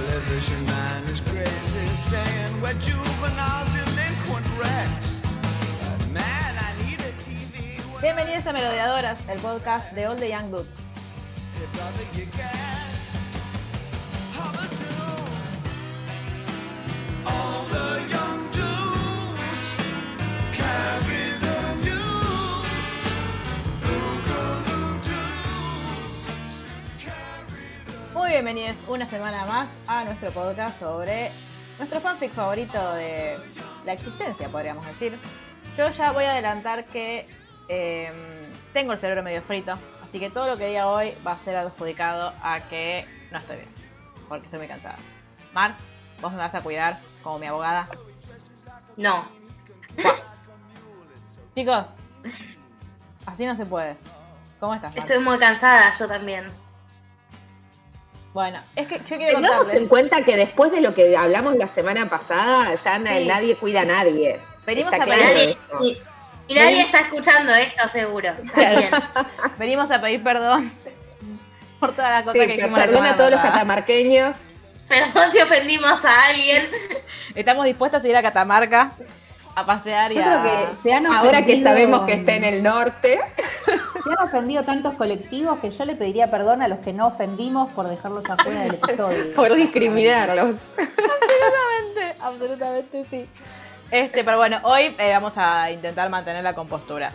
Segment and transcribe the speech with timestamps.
[0.00, 5.20] television man is crazy, saying we're juvenile delinquent wrecks.
[6.12, 8.00] Man, I need a TV.
[8.00, 10.80] Bienvenidos a Merodeadoras, el podcast de All the Young Dudes.
[28.30, 31.32] Muy bienvenidos una semana más a nuestro podcast sobre
[31.78, 33.36] nuestro fanfic favorito de
[33.84, 35.18] la existencia, podríamos decir.
[35.76, 37.26] Yo ya voy a adelantar que
[37.68, 38.12] eh,
[38.72, 41.56] tengo el cerebro medio frito, así que todo lo que diga hoy va a ser
[41.56, 43.68] adjudicado a que no estoy bien,
[44.28, 44.96] porque estoy muy cansada.
[45.52, 45.74] Mar,
[46.22, 47.88] vos me vas a cuidar como mi abogada.
[48.96, 49.26] No.
[51.56, 51.84] Chicos,
[53.26, 53.96] así no se puede.
[54.60, 55.00] ¿Cómo estás, Mar?
[55.00, 56.69] Estoy muy cansada, yo también.
[58.32, 59.82] Bueno, es que yo quiero Tengamos contarles.
[59.82, 63.26] en cuenta que después de lo que hablamos la semana pasada, ya Sí.
[63.26, 64.38] nadie cuida a nadie.
[64.64, 65.98] Venimos Está a claro Nadie- y,
[66.46, 68.28] y nadie está escuchando esto, seguro.
[68.44, 68.90] Está bien.
[69.58, 70.72] Venimos a pedir perdón
[71.80, 74.36] por toda la cosa Sí, que la perdona a todos los catamarqueños.
[74.88, 76.68] Perdón si ofendimos a alguien.
[77.34, 78.90] Estamos dispuestos a ir a Catamarca
[79.54, 80.22] a pasear y a...
[80.22, 83.20] creo que se han Ahora que sabemos que está en el norte,
[83.64, 87.70] Se han ofendido tantos colectivos que yo le pediría perdón a los que no ofendimos
[87.72, 89.32] por dejarlos afuera del episodio.
[89.36, 90.56] por discriminarlos.
[90.76, 93.28] Absolutamente, absolutamente sí.
[93.90, 97.12] Este, pero bueno, hoy eh, vamos a intentar mantener la compostura.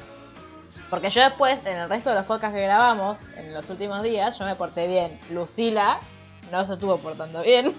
[0.90, 4.38] Porque yo después, en el resto de los podcasts que grabamos, en los últimos días,
[4.38, 5.20] yo me porté bien.
[5.32, 6.00] Lucila
[6.52, 7.74] no se estuvo portando bien.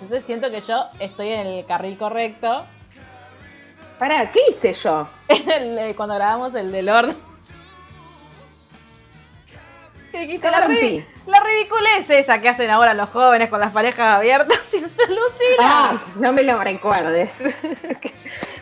[0.00, 2.64] Entonces siento que yo estoy en el carril correcto.
[4.00, 5.06] Pará, ¿qué hice yo?
[5.28, 7.14] El, eh, cuando grabamos el de Lord.
[10.10, 10.48] ¿Qué dijiste?
[10.48, 10.80] ¿Qué La, rompí?
[10.80, 14.58] ri- la ridiculez esa que hacen ahora los jóvenes con las parejas abiertas.
[14.72, 14.82] Y.
[15.62, 17.30] Ay, no me lo recuerdes.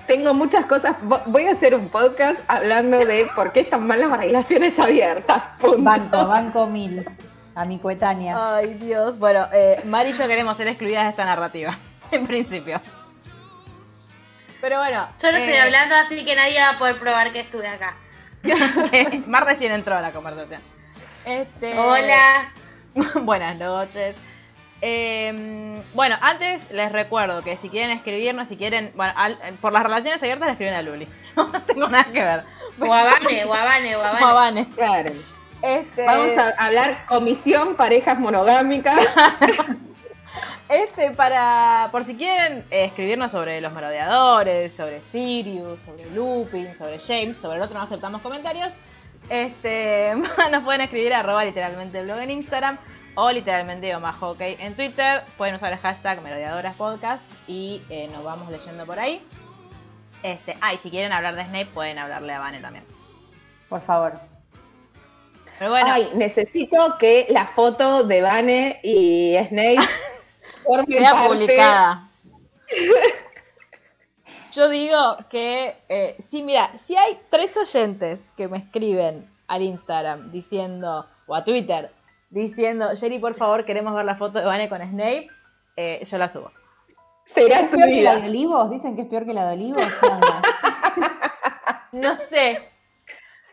[0.06, 0.97] Tengo muchas cosas.
[1.03, 5.56] Vo- Voy a hacer un podcast hablando de por qué están mal las relaciones abiertas.
[5.60, 5.82] Punto.
[5.82, 7.05] Banco, banco mil.
[7.55, 8.56] A mi coetánea.
[8.56, 9.19] Ay, Dios.
[9.19, 11.78] Bueno, eh, Mari y yo queremos ser excluidas de esta narrativa,
[12.10, 12.81] en principio.
[14.60, 15.08] Pero bueno.
[15.22, 17.94] Yo no estoy eh, hablando, así que nadie va a poder probar que estuve acá.
[19.26, 20.60] Mar recién entró a la conversación.
[21.24, 22.52] Este, Hola.
[23.22, 24.16] Buenas noches.
[24.80, 29.82] Eh, bueno, antes les recuerdo que si quieren escribirnos, si quieren, bueno, al- por las
[29.82, 31.08] relaciones abiertas le escriben a Luli.
[31.36, 32.42] No tengo nada que ver.
[32.78, 34.20] Guabane, guabane, guabane.
[34.34, 34.66] Vane.
[34.75, 35.10] Claro.
[35.62, 38.98] Este, Vamos a hablar comisión parejas monogámicas.
[40.69, 46.99] Este, para, por si quieren eh, escribirnos sobre los merodeadores, sobre Sirius, sobre Lupin, sobre
[46.99, 48.69] James, sobre el otro no aceptamos comentarios,
[49.31, 50.15] este,
[50.51, 52.79] nos pueden escribir a arroba literalmente blog en Instagram
[53.15, 55.23] o literalmente hockey en Twitter.
[55.37, 59.23] Pueden usar el hashtag merodeadoraspodcast y eh, nos vamos leyendo por ahí.
[60.23, 62.85] Este, ah, y si quieren hablar de Snape, pueden hablarle a Vane también.
[63.69, 64.12] Por favor.
[65.59, 69.79] Pero bueno, Ay, necesito que la foto de Vane y Snape
[70.64, 71.28] forme sea parte.
[71.28, 72.09] publicada.
[74.53, 80.31] Yo digo que, eh, sí, mira, si hay tres oyentes que me escriben al Instagram
[80.32, 81.91] diciendo, o a Twitter,
[82.31, 85.28] diciendo, Jerry, por favor, queremos ver la foto de Vane con Snape,
[85.76, 86.50] eh, yo la subo.
[87.25, 88.28] Será ¿Es peor que la de.
[88.28, 88.70] Olivos?
[88.70, 89.82] ¿Dicen que es peor que la de Olivos?
[91.92, 92.69] No sé,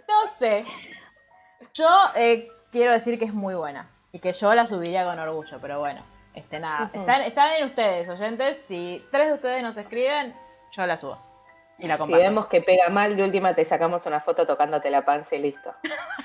[0.07, 0.65] no sé.
[1.73, 5.57] Yo eh, quiero decir que es muy buena y que yo la subiría con orgullo,
[5.61, 6.01] pero bueno,
[6.35, 6.89] este nada.
[6.93, 8.57] Están, están en ustedes, oyentes.
[8.67, 10.35] Si tres de ustedes nos escriben,
[10.71, 11.17] yo la subo.
[11.77, 12.23] Y la Si comparto.
[12.23, 15.73] vemos que pega mal, de última te sacamos una foto tocándote la panza y listo.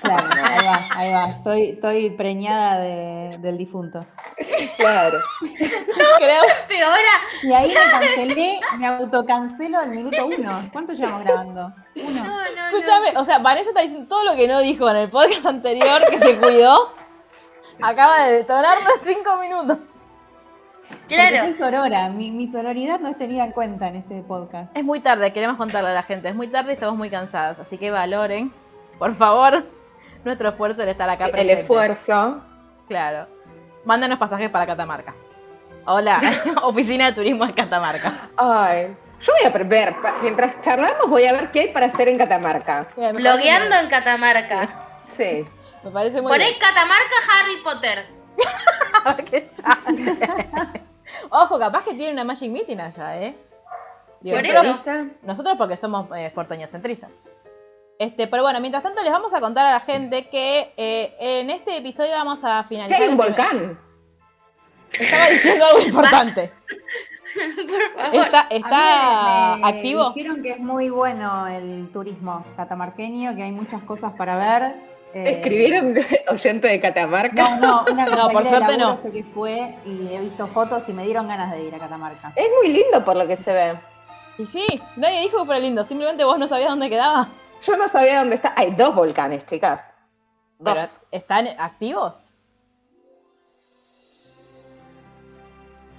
[0.01, 1.25] Claro, ahí va, ahí va.
[1.25, 4.05] Estoy, estoy preñada de- del difunto.
[4.77, 5.19] Claro.
[6.17, 6.97] Creo, Peora.
[7.43, 10.69] Y ahí me cancelé, me autocancelo al minuto uno.
[10.71, 11.73] ¿Cuánto llevamos grabando?
[11.95, 12.23] Uno.
[12.23, 12.67] No, no, no.
[12.77, 16.01] Escúchame, o sea, Vanessa está diciendo todo lo que no dijo en el podcast anterior,
[16.09, 16.93] que se cuidó.
[17.81, 19.79] Acaba de detonarlo en cinco minutos.
[20.99, 21.37] Porque Claro.
[21.45, 22.09] soy sorora.
[22.09, 24.75] Mi, mi sonoridad no es tenida en cuenta en este podcast.
[24.75, 26.29] Es muy tarde, queremos contarle a la gente.
[26.29, 27.59] Es muy tarde y estamos muy cansadas.
[27.59, 28.51] Así que valoren,
[28.99, 29.63] por favor,
[30.25, 31.59] nuestro esfuerzo de estar acá El presentes.
[31.61, 32.41] esfuerzo.
[32.87, 33.27] Claro.
[33.85, 35.13] Mándanos pasajes para Catamarca.
[35.85, 36.19] Hola,
[36.63, 38.29] oficina de turismo de Catamarca.
[38.37, 38.95] Ay.
[39.21, 42.87] Yo voy a ver, mientras charlamos voy a ver qué hay para hacer en Catamarca.
[43.13, 44.67] Blogueando en Catamarca.
[45.09, 45.45] Sí.
[45.83, 46.59] Me parece muy Poné bien.
[46.59, 48.05] Catamarca Harry Potter.
[49.03, 50.81] A ver qué sale.
[51.29, 53.35] Ojo, capaz que tiene una Magic Meeting allá, ¿eh?
[54.21, 57.09] Digo, Por nosotros, nosotros porque somos eh, porteños centristas.
[57.97, 61.49] Este, pero bueno, mientras tanto les vamos a contar a la gente que eh, en
[61.49, 63.01] este episodio vamos a Sí, finalizar.
[63.01, 63.79] hay un volcán.
[64.93, 66.51] Estaba diciendo algo importante.
[67.33, 68.25] Por favor.
[68.25, 70.11] ¿Está, está me- me activo?
[70.11, 74.75] Dijeron que es muy bueno el turismo catamarqueño, que hay muchas cosas para ver.
[75.13, 75.95] Eh, ¿Escribieron
[76.29, 77.57] oyente de Catamarca?
[77.57, 78.97] No, no, una No, por suerte no.
[78.97, 82.31] sé que fue y he visto fotos y me dieron ganas de ir a Catamarca.
[82.35, 83.73] Es muy lindo por lo que se ve.
[84.37, 84.65] Y sí,
[84.95, 87.27] nadie dijo que fuera lindo, simplemente vos no sabías dónde quedaba.
[87.65, 88.53] Yo no sabía dónde está.
[88.55, 89.81] Hay dos volcanes, chicas.
[90.57, 90.73] Dos.
[90.73, 92.15] Pero, ¿Están activos?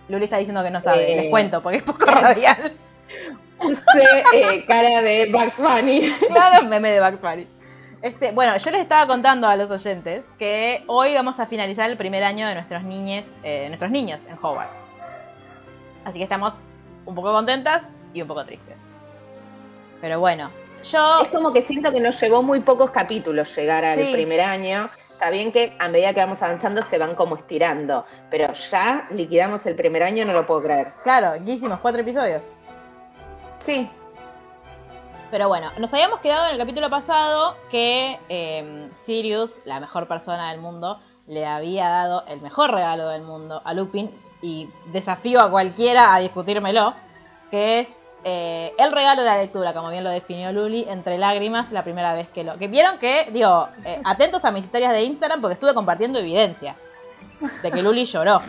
[0.08, 1.20] Luli está diciendo que no sabe, Eh.
[1.22, 2.76] les cuento, porque es poco radial.
[3.58, 3.82] Puse
[4.34, 6.10] eh, cara de Bugs Bunny.
[6.28, 7.46] claro, meme de Bugs Bunny.
[8.02, 11.96] Este, bueno, yo les estaba contando a los oyentes que hoy vamos a finalizar el
[11.96, 14.72] primer año de nuestros niñes, eh, nuestros niños en Hogwarts.
[16.04, 16.54] Así que estamos
[17.06, 18.74] un poco contentas y un poco tristes.
[20.00, 20.50] Pero bueno,
[20.82, 24.12] yo Es como que siento que nos llevó muy pocos capítulos llegar al Sí.
[24.12, 24.90] primer año.
[25.12, 29.64] Está bien que a medida que vamos avanzando se van como estirando, pero ya liquidamos
[29.66, 30.88] el primer año, no lo puedo creer.
[31.04, 31.78] Claro, ¿qué hicimos?
[31.78, 32.42] Cuatro episodios.
[33.60, 33.88] Sí,
[35.32, 40.50] Pero bueno, nos habíamos quedado en el capítulo pasado que eh, Sirius, la mejor persona
[40.50, 44.10] del mundo, le había dado el mejor regalo del mundo a Lupin
[44.42, 46.92] y desafío a cualquiera a discutírmelo,
[47.50, 51.72] que es eh, el regalo de la lectura, como bien lo definió Luli, entre lágrimas
[51.72, 52.58] la primera vez que lo...
[52.58, 56.76] Que vieron que, digo, eh, atentos a mis historias de Instagram porque estuve compartiendo evidencia
[57.62, 58.42] de que Luli lloró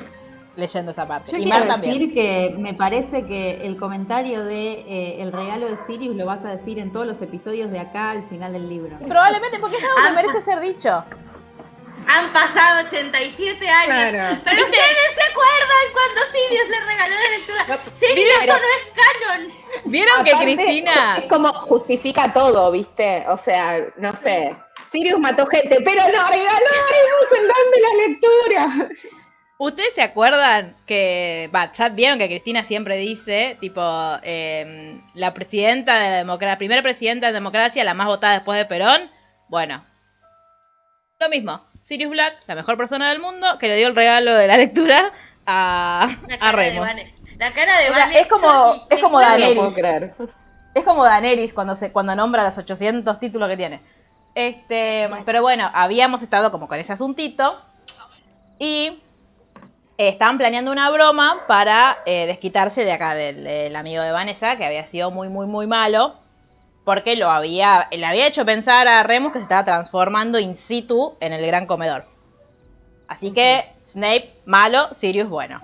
[0.56, 1.32] leyendo esa parte.
[1.32, 1.94] Yo y quiero Mar también.
[1.94, 6.46] decir que me parece que el comentario de eh, el regalo de Sirius lo vas
[6.46, 8.98] a decir en todos los episodios de acá al final del libro.
[9.08, 11.04] Probablemente porque es algo que merece ser dicho.
[12.06, 13.86] Han pasado 87 años.
[13.86, 14.42] Claro.
[14.44, 17.80] Pero ustedes se acuerdan cuando Sirius le regaló la lectura.
[17.96, 19.92] Sirius, eso no es canon.
[19.92, 21.18] ¿Vieron que Cristina...
[21.20, 23.26] Es como justifica todo, ¿viste?
[23.30, 24.56] O sea, no sé.
[24.92, 28.90] Sirius mató gente, pero lo regalaremos el don de la lectura.
[29.64, 33.82] ¿Ustedes se acuerdan que, va, ya vieron que Cristina siempre dice, tipo,
[34.24, 38.66] eh, la presidenta de la democracia, primera presidenta de democracia, la más votada después de
[38.66, 39.10] Perón?
[39.48, 39.86] Bueno,
[41.20, 41.62] lo mismo.
[41.82, 45.12] Sirius Black, la mejor persona del mundo, que le dio el regalo de la lectura
[45.46, 46.82] a, La a cara de Remo.
[46.82, 47.16] Vane.
[47.38, 49.56] La cara de O sea, Vane, es como- es como No Daenerys.
[49.56, 50.14] puedo creer.
[50.76, 53.82] Es como Daenerys cuando se cuando nombra los 800 títulos que tiene.
[54.36, 57.62] Este, pero bueno, habíamos estado como con ese asuntito
[58.60, 59.02] y
[59.98, 64.56] eh, estaban planeando una broma para eh, desquitarse de acá del, del amigo de Vanessa
[64.58, 66.16] que había sido muy muy muy malo
[66.84, 71.16] porque lo había le había hecho pensar a Remus que se estaba transformando in situ
[71.20, 72.06] en el gran comedor.
[73.08, 75.62] Así que Snape malo, Sirius bueno.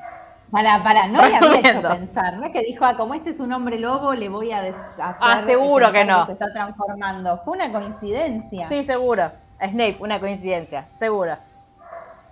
[0.51, 2.33] Para, para, no le había hecho pensar.
[2.37, 4.75] No es que dijo, ah, como este es un hombre lobo, le voy a des-
[4.75, 5.15] hacer.
[5.21, 6.25] Ah, seguro que no.
[6.25, 7.37] Se está transformando.
[7.45, 8.67] Fue una coincidencia.
[8.67, 9.31] Sí, seguro.
[9.59, 11.37] Snape, una coincidencia, seguro.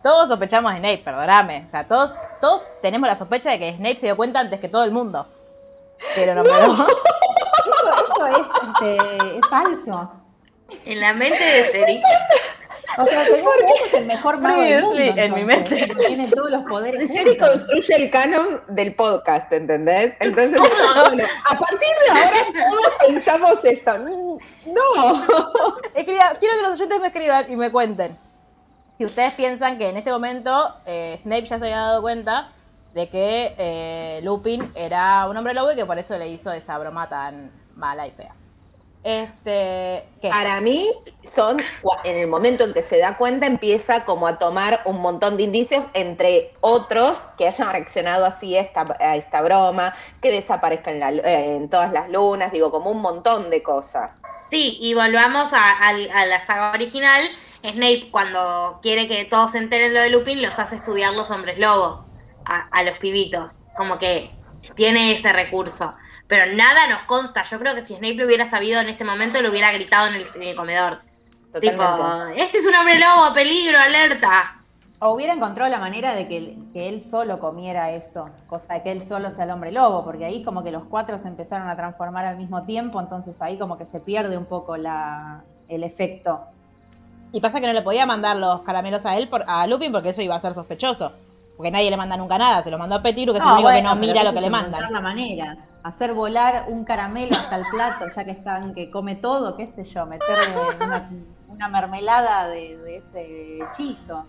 [0.08, 1.66] Todos sospechamos de Snape, perdóname.
[1.68, 4.70] O sea, todos, todos tenemos la sospecha de que Snape se dio cuenta antes que
[4.70, 5.28] todo el mundo.
[6.16, 6.56] Pero no, pero.
[7.68, 10.10] Eso, eso es, este, es falso.
[10.86, 12.02] En la mente de Seri.
[13.00, 14.98] O sea, según vos es el mejor mago Sí, del mundo.
[14.98, 15.94] sí, en mi mente.
[16.08, 17.12] Tiene todos los poderes.
[17.14, 20.16] Sherry construye el canon del podcast, ¿entendés?
[20.22, 20.58] Entonces,
[21.06, 23.98] bueno, a partir de ahora todos pensamos esto.
[23.98, 24.40] No.
[25.96, 28.18] Escriba- quiero que los oyentes me escriban y me cuenten.
[28.98, 32.50] Si ustedes piensan que en este momento eh, Snape ya se había dado cuenta
[32.96, 36.80] de que eh, Lupin era un hombre lobo y que por eso le hizo esa
[36.80, 38.34] broma tan mala y fea.
[39.04, 40.04] Este.
[40.20, 40.30] ¿Qué?
[40.30, 40.90] Para mí,
[41.24, 41.62] son
[42.06, 45.44] en el momento en que se da cuenta, empieza como a tomar un montón de
[45.44, 49.94] indicios, entre otros que hayan reaccionado así a esta, a esta broma,
[50.24, 54.20] que desaparezca en, la eh, en todas las lunas, digo, como un montón de cosas.
[54.50, 57.22] Sí, y volvamos a la saga original.
[57.72, 61.58] Snape, cuando quiere que todos se enteren lo de Lupin, los hace estudiar los hombres
[61.60, 62.06] lobo
[62.46, 63.66] a, a los pibitos.
[63.76, 64.32] Como que
[64.76, 65.94] tiene ese recurso.
[66.28, 67.44] Pero nada nos consta.
[67.44, 70.16] Yo creo que si Snape lo hubiera sabido en este momento, lo hubiera gritado en
[70.16, 71.02] el, en el comedor.
[71.54, 71.72] Totalmente.
[71.72, 74.58] Tipo, este es un hombre lobo, peligro, alerta.
[75.00, 78.92] O hubiera encontrado la manera de que, que él solo comiera eso, cosa de que
[78.92, 81.76] él solo sea el hombre lobo, porque ahí como que los cuatro se empezaron a
[81.76, 86.48] transformar al mismo tiempo, entonces ahí como que se pierde un poco la, el efecto.
[87.32, 90.10] Y pasa que no le podía mandar los caramelos a él, por, a Lupin, porque
[90.10, 91.12] eso iba a ser sospechoso.
[91.56, 93.70] Porque nadie le manda nunca nada, se lo mandó a Petiru, que es el único
[93.70, 94.92] que no mira lo que le mandan.
[94.94, 99.58] la manera, hacer volar un caramelo hasta el plato, ya que están, que come todo,
[99.58, 101.10] qué sé yo, meterle una,
[101.50, 104.26] una mermelada de, de ese hechizo.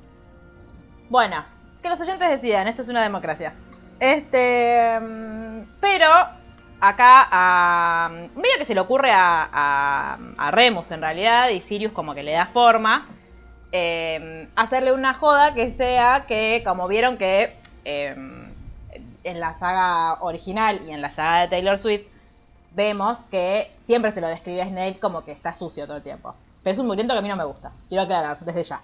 [1.10, 1.44] Bueno,
[1.82, 3.52] que los oyentes decidan, esto es una democracia.
[4.00, 4.98] Este.
[5.00, 6.08] mm, Pero
[6.80, 8.08] acá a.
[8.34, 12.22] medio que se le ocurre a, a, a Remus en realidad, y Sirius como que
[12.22, 13.06] le da forma.
[13.72, 18.52] eh, hacerle una joda que sea que, como vieron que em,
[19.24, 22.06] en la saga original y en la saga de Taylor Swift
[22.70, 26.34] vemos que siempre se lo describe a Snape como que está sucio todo el tiempo.
[26.62, 27.72] Pero es un mugriento que a mí no me gusta.
[27.88, 28.76] Quiero aclarar desde ya.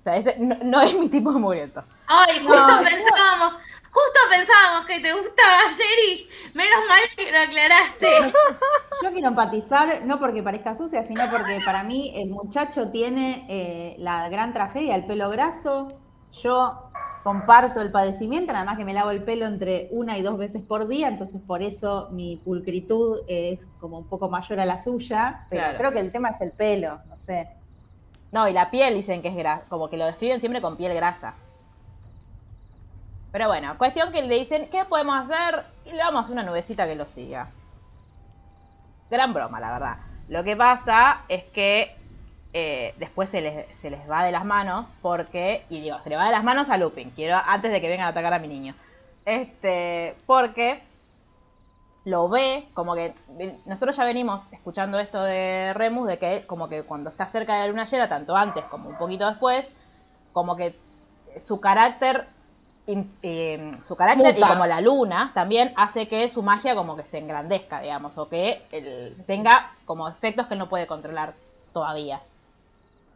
[0.00, 1.84] O sea, ese no, no es mi tipo de mugriento.
[2.06, 3.54] Ay, justo No, pensábamos,
[3.92, 6.28] justo pensábamos que te gustaba, Jerry.
[6.54, 8.06] Menos mal que lo aclaraste.
[9.02, 13.94] Yo quiero empatizar, no porque parezca sucia, sino porque para mí el muchacho tiene eh,
[13.98, 15.88] la gran tragedia, el pelo graso.
[16.32, 16.88] Yo
[17.22, 20.60] comparto el padecimiento, nada más que me lavo el pelo entre una y dos veces
[20.62, 25.46] por día, entonces por eso mi pulcritud es como un poco mayor a la suya,
[25.48, 25.78] pero Claro.
[25.78, 27.48] creo que el tema es el pelo, no sé.
[28.32, 30.94] No, y la piel dicen que es grasa, como que lo describen siempre con piel
[30.94, 31.34] grasa.
[33.32, 35.64] Pero bueno, cuestión que le dicen, ¿qué podemos hacer?
[35.86, 37.48] Y le damos una nubecita que lo siga.
[39.10, 39.96] Gran broma, la verdad.
[40.28, 41.96] Lo que pasa es que
[42.52, 46.16] eh, después se les, se les va de las manos porque, y digo, se le
[46.16, 48.48] va de las manos a Lupin, quiero antes de que vengan a atacar a mi
[48.48, 48.74] niño.
[49.24, 50.82] Este, porque
[52.04, 53.14] lo ve, como que
[53.64, 57.60] nosotros ya venimos escuchando esto de Remus, de que como que cuando está cerca de
[57.60, 59.72] la luna llena, tanto antes como un poquito después,
[60.32, 60.78] como que
[61.40, 62.26] su carácter,
[62.86, 67.18] eh, su carácter y como la luna también hace que su magia como que se
[67.18, 71.34] engrandezca, digamos, o que él tenga como efectos que él no puede controlar
[71.72, 72.20] todavía.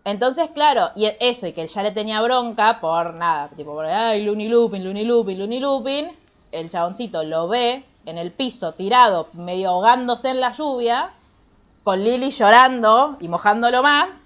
[0.04, 3.86] Entonces, claro, y eso, y que él ya le tenía bronca por nada, tipo, por,
[3.86, 6.12] ay, Looney Lupin, Looney Lupin, Looney Lupin,
[6.52, 11.10] el chaboncito lo ve en el piso, tirado, medio ahogándose en la lluvia,
[11.82, 14.22] con Lily llorando y mojándolo más,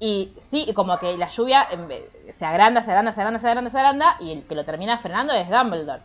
[0.00, 3.46] y sí, y como que la lluvia vez- se agranda, se agranda, se agranda, se
[3.46, 6.02] agranda, se agranda, y el que lo termina frenando es Dumbledore.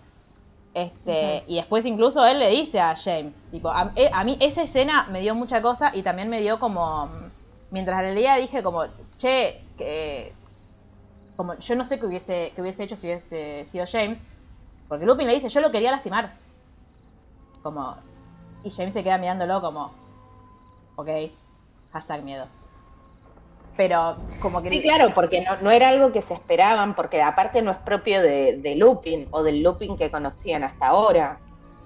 [0.73, 4.63] Este, Y después incluso él le dice a James, tipo, a, eh, a mí esa
[4.63, 7.09] escena me dio mucha cosa y también me dio como,
[7.71, 8.83] mientras la leía dije como,
[9.17, 10.33] che, que,
[11.37, 14.21] como yo no sé qué hubiese, qué hubiese hecho si hubiese sido James,
[14.89, 16.33] porque Lupin le dice, yo lo quería lastimar.
[17.63, 17.95] Como,
[18.63, 19.91] y James se queda mirándolo como,
[20.97, 21.09] ok,
[21.93, 22.47] hashtag miedo.
[23.75, 24.69] Pero como que...
[24.69, 28.21] Sí, claro, porque no, no era algo que se esperaban, porque aparte no es propio
[28.21, 31.39] de, de Lupin o del Lupin que conocían hasta ahora.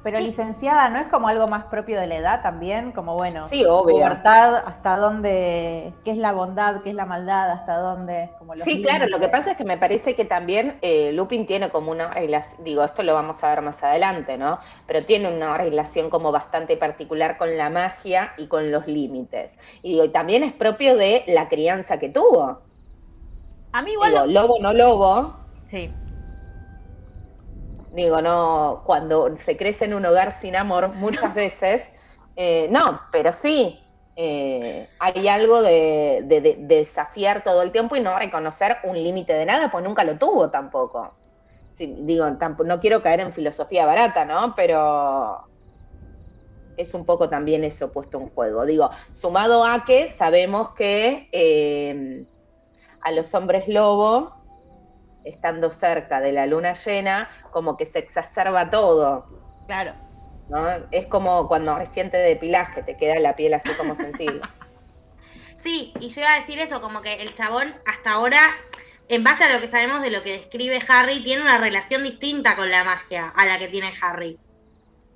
[0.03, 2.91] Pero licenciada, ¿no es como algo más propio de la edad también?
[2.91, 3.96] Como bueno, Sí, obvio.
[3.96, 8.65] pubertad, hasta dónde, qué es la bondad, qué es la maldad, hasta dónde, como los
[8.65, 11.91] Sí, claro, lo que pasa es que me parece que también eh, Lupin tiene como
[11.91, 14.60] una relación, digo, esto lo vamos a ver más adelante, ¿no?
[14.86, 19.58] Pero tiene una relación como bastante particular con la magia y con los límites.
[19.82, 22.62] Y digo, y también es propio de la crianza que tuvo.
[23.74, 24.12] A mí igual...
[24.12, 25.12] Digo, lo- lobo no lobo,
[25.65, 25.89] Sí.
[28.03, 31.91] Digo, no, cuando se crece en un hogar sin amor, muchas veces,
[32.36, 37.96] eh, no, pero sí, eh, hay algo de, de- de- de desafiar todo el tiempo
[37.96, 41.18] y no reconocer un límite de nada, pues nunca lo tuvo tampoco.
[41.72, 44.53] Sí, digo, tampo- no quiero caer en filosofía barata, ¿no?
[44.56, 45.39] Pero
[46.75, 48.65] es un poco también eso puesto en juego.
[48.65, 52.25] Digo, sumado a que sabemos que eh,
[53.01, 54.34] a los hombres lobo,
[55.24, 59.28] estando cerca de la luna llena, como que se exacerba todo.
[59.68, 59.94] Claro.
[60.50, 60.68] ¿no?
[60.92, 64.42] Es como cuando recién te depilas, que te queda la piel así como sensible.
[65.64, 68.40] Sí, y yo iba a decir eso, como que el chabón hasta ahora,
[69.10, 72.56] en base a lo que sabemos de lo que describe Harry, tiene una relación distinta
[72.56, 74.40] con la magia a la que tiene Harry.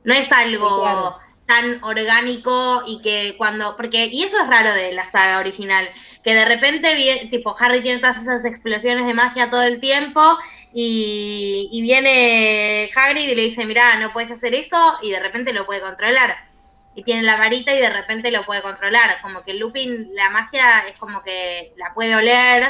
[0.03, 1.17] No es algo Sí, claro.
[1.45, 5.89] tan orgánico y que cuando, porque, y eso es raro de la saga original,
[6.23, 10.37] que de repente, tipo, Harry tiene todas esas explosiones de magia todo el tiempo
[10.73, 15.53] y, y viene Hagrid y le dice, mirá, no puedes hacer eso y de repente
[15.53, 16.53] lo puede controlar
[16.95, 19.19] y tiene la varita y de repente lo puede controlar.
[19.21, 22.63] Como que Lupin, la magia es como que la puede oler,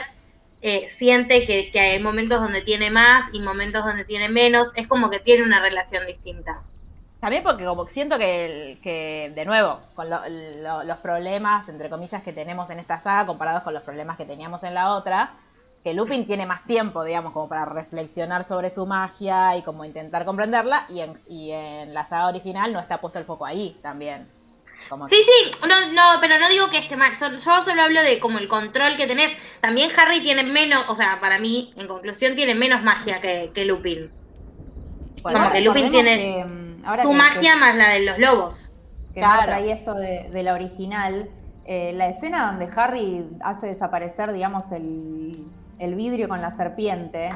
[0.61, 4.71] eh, siente que, que hay momentos donde tiene más y momentos donde tiene menos.
[4.75, 6.63] Es como que tiene una relación distinta.
[7.23, 12.21] También porque como siento que, que de nuevo, con lo- lo- los problemas, entre comillas,
[12.23, 15.39] que tenemos en esta saga comparados con los problemas que teníamos en la otra,
[15.83, 20.25] que Lupin tiene más tiempo, digamos, como para reflexionar sobre su magia y como intentar
[20.25, 24.29] comprenderla, y en, y en la saga original no está puesto el foco ahí también.
[24.89, 27.13] Como Sí, sí, no, no, pero no digo que esté mal.
[27.17, 29.37] Yo solo hablo de como el control que tenés.
[29.61, 33.65] También Harry tiene menos, o sea, para mí, en conclusión, tiene menos magia que, que
[33.65, 34.11] Lupin.
[35.23, 38.17] Bueno, como que Lupin tiene que, mm, ahora Su que- magia más la de los
[38.19, 38.69] lobos.
[39.13, 39.53] que Claro.
[39.53, 41.29] Esto de, de la original,
[41.65, 45.45] eh, la escena donde Harry hace desaparecer, digamos, el,
[45.79, 47.31] el vidrio con la serpiente,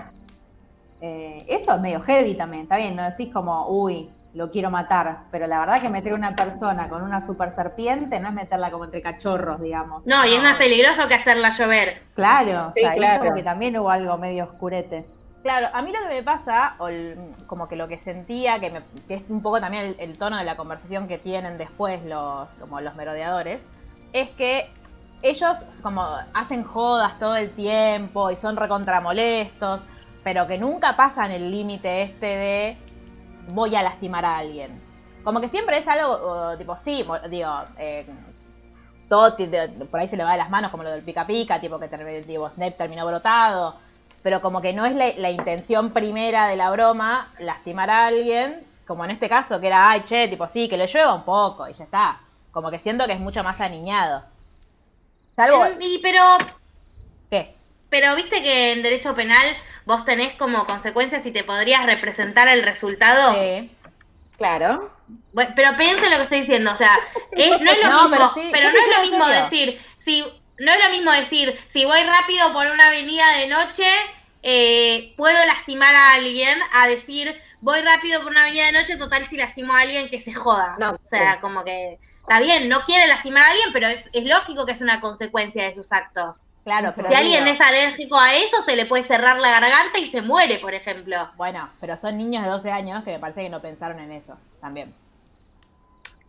[1.01, 5.20] eh, eso es medio heavy también, está bien, no decís como, uy, lo quiero matar,
[5.32, 8.86] pero la verdad que meter una persona con una super serpiente no es meterla como
[8.86, 10.06] entre cachorros, digamos.
[10.06, 12.01] No, y es más peligroso que hacerla llover.
[12.16, 13.20] Claro, o Sí, sea, ahí claro.
[13.24, 15.06] como que también hubo algo medio oscurete.
[15.48, 17.16] Claro, a mí lo que me pasa, o el-
[17.48, 20.44] como que lo que sentía, que, me- que es un poco también el, tono de
[20.44, 23.62] la conversación que tienen después los, como los merodeadores,
[24.12, 24.70] es que
[25.22, 29.86] ellos como hacen jodas todo el tiempo y son recontramolestos,
[30.22, 32.77] pero que nunca pasan el límite este de
[33.48, 34.82] voy a lastimar a alguien.
[35.24, 38.06] Como que siempre es algo, tipo, sí, digo, eh,
[39.08, 39.38] todo
[39.89, 41.88] por ahí se le va de las manos, como lo del pica pica, tipo que
[42.27, 43.87] digo, Snape terminó brotado,
[44.27, 48.62] pero como que no es la, la intención primera de la broma lastimar a alguien,
[48.86, 51.65] como en este caso que era, ay, che, tipo, sí, que le llueva un poco
[51.69, 52.19] y ya está.
[52.51, 54.25] Como que siento que es mucho más aniñado.
[55.38, 56.22] Salvo, Y, pero,
[57.29, 57.55] ¿qué?
[57.89, 59.46] pero viste que en derecho penal
[59.86, 63.34] vos tenés como consecuencias y te podrías representar el resultado.
[63.34, 63.72] Sí.
[64.38, 64.91] Claro.
[65.31, 67.00] Bueno, pero piensen lo que estoy diciendo, o sea,
[67.31, 69.43] es- no es lo No, mismo, pero pero, sí, yo no es lo mismo serio.
[69.43, 70.22] decir, si
[70.60, 73.86] no es lo mismo decir, si voy rápido por una avenida de noche,
[74.44, 79.25] eh, puedo lastimar a alguien, a decir, voy rápido por una avenida de noche, total
[79.27, 80.75] si lastimo a alguien que se joda.
[80.79, 81.39] No, o sea, sí.
[81.41, 84.82] como que está bien, no quiere lastimar a alguien, pero es, es lógico que es
[84.82, 86.39] una consecuencia de sus actos.
[86.63, 90.08] Claro, pero si alguien es alérgico a eso, se le puede cerrar la garganta y
[90.08, 91.29] se muere, por ejemplo.
[91.38, 94.38] Bueno, pero son niños de 12 años que me parece que no pensaron en eso
[94.60, 94.94] también.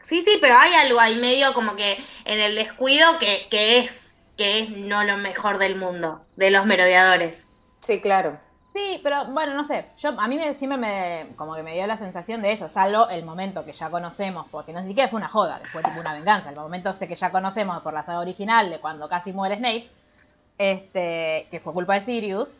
[0.04, 4.08] Sí, sí, pero hay algo ahí medio como que en el descuido que, que es
[4.36, 7.47] que es no lo mejor del mundo, de los merodeadores.
[7.80, 8.38] Sí, claro.
[8.74, 9.92] Sí, pero bueno, no sé.
[9.96, 13.08] Yo a mí me, siempre me como que me dio la sensación de eso, salvo
[13.08, 16.14] el momento que ya conocemos, porque no siquiera fue una joda, que fue tipo una
[16.14, 16.50] venganza.
[16.50, 19.90] El momento sé que ya conocemos por la saga original de cuando casi muere Snape,
[20.58, 22.56] este, que fue culpa de Sirius.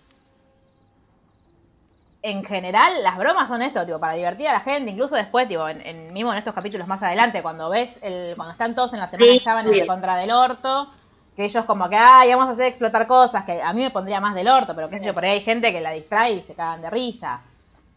[2.23, 5.69] En general, las bromas son esto, tipo, para divertir a la gente, incluso después, tipo,
[5.69, 9.01] en, en- mismo en estos capítulos más adelante, cuando ves el, cuando están todos en
[9.01, 9.87] la semana Sí, ya van en sí.
[9.87, 10.91] contra del orto,
[11.39, 14.21] que ellos como que, ay, vamos a hacer explotar cosas, que a mí me pondría
[14.21, 16.43] más del orto, pero qué sé yo, por ahí hay gente que la distrae y
[16.43, 17.43] se cagan de risa.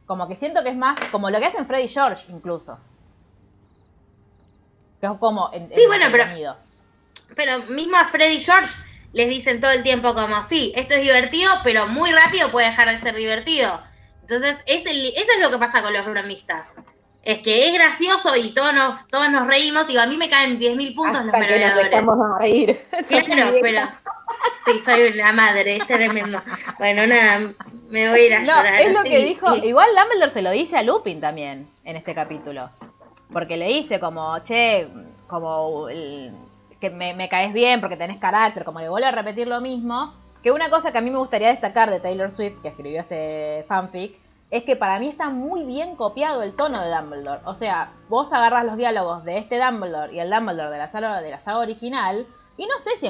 [0.05, 2.77] Como que siento que es más como lo que hacen Freddy y George, incluso.
[4.99, 6.55] Que es como en, Sí, en bueno, pero- entretenido.
[7.35, 8.75] Pero mismo a Freddy y George
[9.13, 12.89] les dicen todo el tiempo como, sí, esto es divertido, pero muy rápido puede dejar
[12.89, 13.81] de ser divertido.
[14.21, 16.73] Entonces, es el- eso es lo que pasa con los bromistas.
[17.23, 19.87] Es que es gracioso y todos nos, todos nos reímos.
[19.87, 21.91] Digo, a mí me caen 10.000 puntos los Hasta que nos merodeadores.
[21.91, 22.81] dejamos de reír.
[23.25, 23.81] Claro, Soy pero.
[24.65, 26.41] Sí, soy la madre, es tremendo.
[26.79, 27.51] Bueno, nada,
[27.89, 28.81] me voy a ir a No, llorar.
[28.81, 29.53] es lo que Sí, dijo.
[29.55, 29.61] sí.
[29.65, 32.69] Igual Dumbledore se lo dice a Lupin también en este capítulo.
[33.31, 34.87] Porque le dice como, che,
[35.27, 36.31] como el-
[36.79, 40.13] que me, me caes bien porque tenés carácter, como le vuelve a repetir lo mismo.
[40.41, 43.63] Que una cosa que a mí me gustaría destacar de Taylor Swift, que escribió este
[43.67, 44.15] fanfic,
[44.51, 47.41] es que para mí está muy bien copiado el tono de Dumbledore.
[47.45, 51.21] O sea, vos agarras los diálogos de este Dumbledore y el Dumbledore de la saga,
[51.21, 53.07] de la saga original, y no sé si,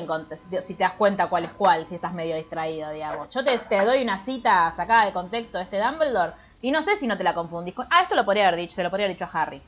[0.62, 3.32] si te das cuenta cuál es cuál, si estás medio distraído, digamos.
[3.32, 6.96] Yo te, te doy una cita sacada de contexto de este Dumbledore, y no sé
[6.96, 7.88] si no te la confundís con.
[7.90, 9.62] Ah, esto lo podría haber dicho, se lo podría haber dicho a Harry.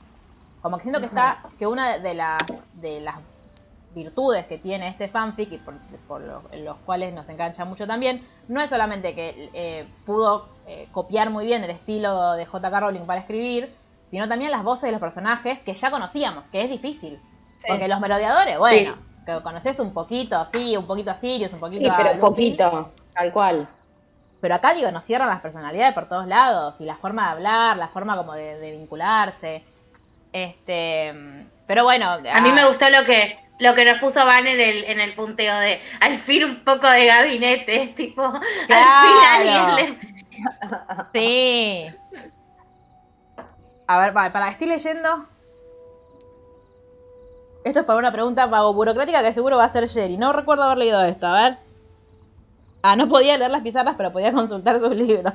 [0.62, 1.43] Como que siento que está.
[1.57, 2.43] que una de las.
[2.73, 3.15] de las
[3.93, 5.75] virtudes que tiene este fanfic y por,
[6.08, 10.88] por lo- los cuales nos engancha mucho también, no es solamente que eh, pudo eh,
[10.91, 12.79] copiar muy bien el estilo de J.K.
[12.79, 13.73] Rowling para escribir,
[14.10, 17.19] sino también las voces de los personajes que ya conocíamos, que es difícil.
[17.67, 21.82] Porque los merodeadores, bueno, que conoces un poquito, sí, un poquito a Sirius, un poquito
[21.82, 23.67] Sí, a pero Lupin, poquito, tal cual.
[24.41, 27.77] pero acá digo, nos cierran las personalidades por todos lados y la forma de hablar,
[27.77, 29.63] la forma como de, de vincularse.
[30.32, 31.13] Este,
[31.67, 34.84] pero bueno, A mí me gustó lo que lo que nos puso Van en el,
[34.84, 40.13] en el punteo de al fin un poco de gabinete, tipo, al fin alguien le-
[41.13, 41.88] Sí.
[43.88, 45.28] A ver, para, para, estoy leyendo.
[47.63, 50.17] Esto es para una pregunta vago burocrática que seguro va a ser Jerry.
[50.17, 51.58] No recuerdo haber leído esto, a ver.
[52.82, 55.34] Ah, no podía leer las pizarras, pero podía consultar sus libros.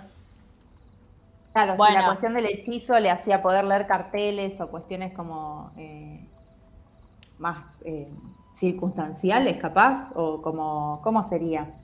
[1.55, 2.01] Claro, si Bueno.
[2.01, 6.18] la cuestión del hechizo le hacía poder leer carteles o cuestiones como eh,
[7.39, 8.09] más eh,
[8.55, 11.75] circunstanciales, capaz, o como, ¿cómo sería?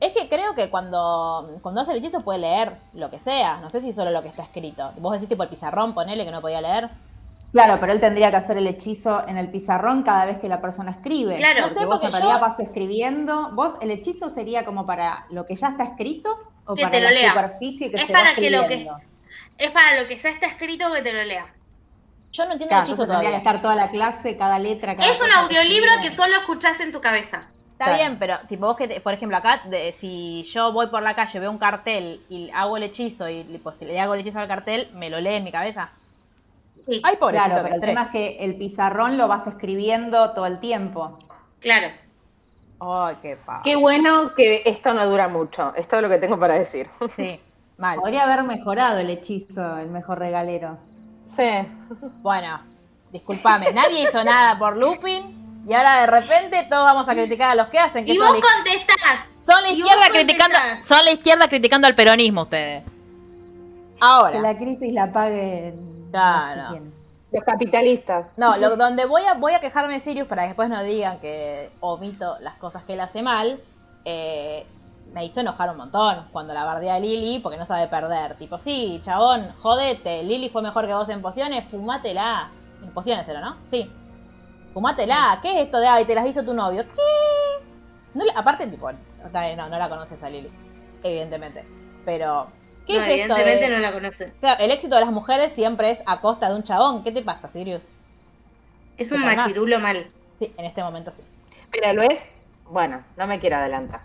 [0.00, 3.60] Es que creo que cuando, cuando hace el hechizo puede leer lo que sea.
[3.60, 4.92] No sé si solo lo que está escrito.
[4.98, 6.90] Vos decís tipo el pizarrón, ponele que no podía leer.
[7.52, 10.60] Claro, pero él tendría que hacer el hechizo en el pizarrón cada vez que la
[10.60, 11.36] persona escribe.
[11.36, 11.60] Claro.
[11.60, 13.50] No porque sé, vos porque en realidad yo- vas escribiendo.
[13.52, 17.00] ¿Vos el hechizo sería como para lo que ya está escrito o Que para te
[17.00, 17.32] lo la lea.
[17.32, 18.88] superficie que Es se para va que lo que-
[19.58, 21.46] es para lo que ya está escrito que te lo lea.
[22.32, 23.38] Yo no entiendo Claro, el hechizo tendría que todavía.
[23.38, 27.00] estar toda la clase, cada letra, cada Es un audiolibro que solo escuchás en tu
[27.00, 27.42] cabeza.
[27.72, 27.94] Está Claro.
[27.98, 31.14] bien, pero tipo vos que, te- por ejemplo, acá, de- si yo voy por la
[31.14, 34.48] calle, veo un cartel y hago el hechizo y si le hago el hechizo al
[34.48, 35.90] cartel, me lo lee en mi cabeza.
[36.86, 40.30] Sí, Ay, pobrecito, Claro, que pero el tema es que el pizarrón lo vas escribiendo
[40.32, 41.18] todo el tiempo.
[41.60, 41.88] claro.
[42.84, 43.60] Ay, qué pa.
[43.62, 45.72] Qué bueno que esto no dura mucho.
[45.76, 46.88] Es todo lo que tengo para decir.
[47.14, 47.40] Sí.
[47.78, 47.96] Mal.
[48.00, 50.78] Podría haber mejorado el hechizo, el mejor regalero.
[51.36, 51.68] Sí.
[52.22, 52.60] Bueno,
[53.10, 57.54] discúlpame, nadie hizo nada por Lupin y ahora de repente todos vamos a criticar a
[57.54, 59.24] los que hacen, que Y son vos la, contestás.
[59.38, 60.86] son la izquierda criticando, contestás.
[60.86, 62.82] son la izquierda criticando al peronismo ustedes.
[62.84, 65.74] Que Ahora, la crisis la pague.
[66.10, 66.56] Claro.
[66.62, 66.94] No sé quiénes.
[67.32, 68.26] Los capitalistas.
[68.36, 71.18] no, lo, donde voy a voy a quejarme de Sirius para que después no digan
[71.20, 73.58] que omito las cosas que él hace mal.
[74.04, 74.66] eh,
[75.12, 78.36] me hizo enojar un montón cuando la bardea a Lily porque no sabe perder.
[78.36, 82.48] Tipo, sí, chabón, jodete, Lily fue mejor que vos en pociones, fumátela.
[82.82, 83.56] En pociones era, ¿no?
[83.70, 83.90] Sí.
[84.72, 86.84] Fumátela, ¿qué es esto de ay, te las hizo tu novio?
[86.84, 87.64] ¿Qué?
[88.14, 90.50] No le- aparte, tipo, no, no la conoces a Lily,
[91.02, 91.64] evidentemente.
[92.06, 92.46] Pero,
[92.86, 93.34] ¿qué No, es esto?
[93.34, 94.32] de- evidentemente no la conoce.
[94.40, 97.04] Claro, el éxito de las mujeres siempre es a costa de un chabón.
[97.04, 97.82] ¿Qué te pasa, Sirius?
[98.96, 100.10] Es un machirulo mal.
[100.38, 101.22] Sí, en este momento sí.
[101.70, 102.26] Pero lo es.
[102.68, 104.00] Bueno, no me quiero adelantar.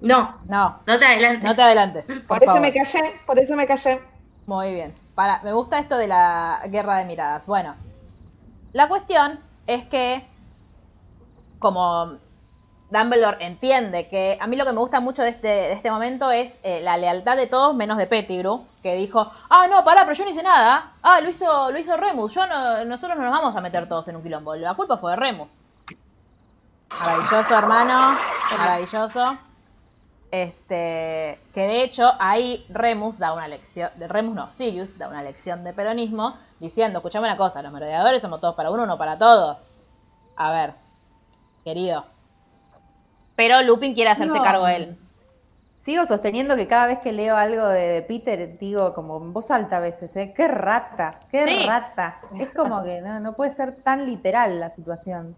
[0.00, 1.42] No, No, no te adelantes.
[1.42, 2.04] no te adelantes.
[2.04, 2.60] Por, Por, eso favor.
[2.60, 4.02] me callé, por eso me callé.
[4.46, 4.94] Muy bien.
[5.14, 7.46] Para, me gusta esto de la guerra de miradas.
[7.46, 7.74] Bueno,
[8.72, 10.26] la cuestión es que,
[11.58, 12.18] como
[12.90, 16.30] Dumbledore entiende que a mí lo que me gusta mucho de este, de este momento
[16.30, 20.12] es eh, la lealtad de todos menos de Pettigrew, que dijo, ah, no, pará, pero
[20.12, 20.92] yo no hice nada.
[21.02, 22.34] Ah, lo hizo, lo hizo Remus.
[22.34, 24.54] Yo no, nosotros no nos vamos a meter todos en un quilombo.
[24.54, 25.60] La culpa fue de Remus.
[26.90, 28.16] Maravilloso, hermano.
[28.56, 29.38] Maravilloso.
[30.42, 35.22] Este, que de hecho ahí Remus da una lección, de Remus no, Sirius da una
[35.22, 39.16] lección de peronismo diciendo, escuchame una cosa, los merodeadores somos todos para uno, uno para
[39.16, 39.66] todos.
[40.36, 40.74] A ver,
[41.64, 42.04] querido.
[43.34, 44.42] Pero Lupin quiere hacerse No.
[44.42, 44.98] cargo él.
[45.78, 49.50] Sigo sosteniendo que cada vez que leo algo de, de Peter, digo como en voz
[49.50, 50.34] alta a veces, ¿eh?
[50.36, 51.20] ¡Qué rata!
[51.30, 51.66] ¡Qué Sí.
[51.66, 52.18] rata!
[52.38, 55.34] Es como que no, no puede ser tan literal la situación.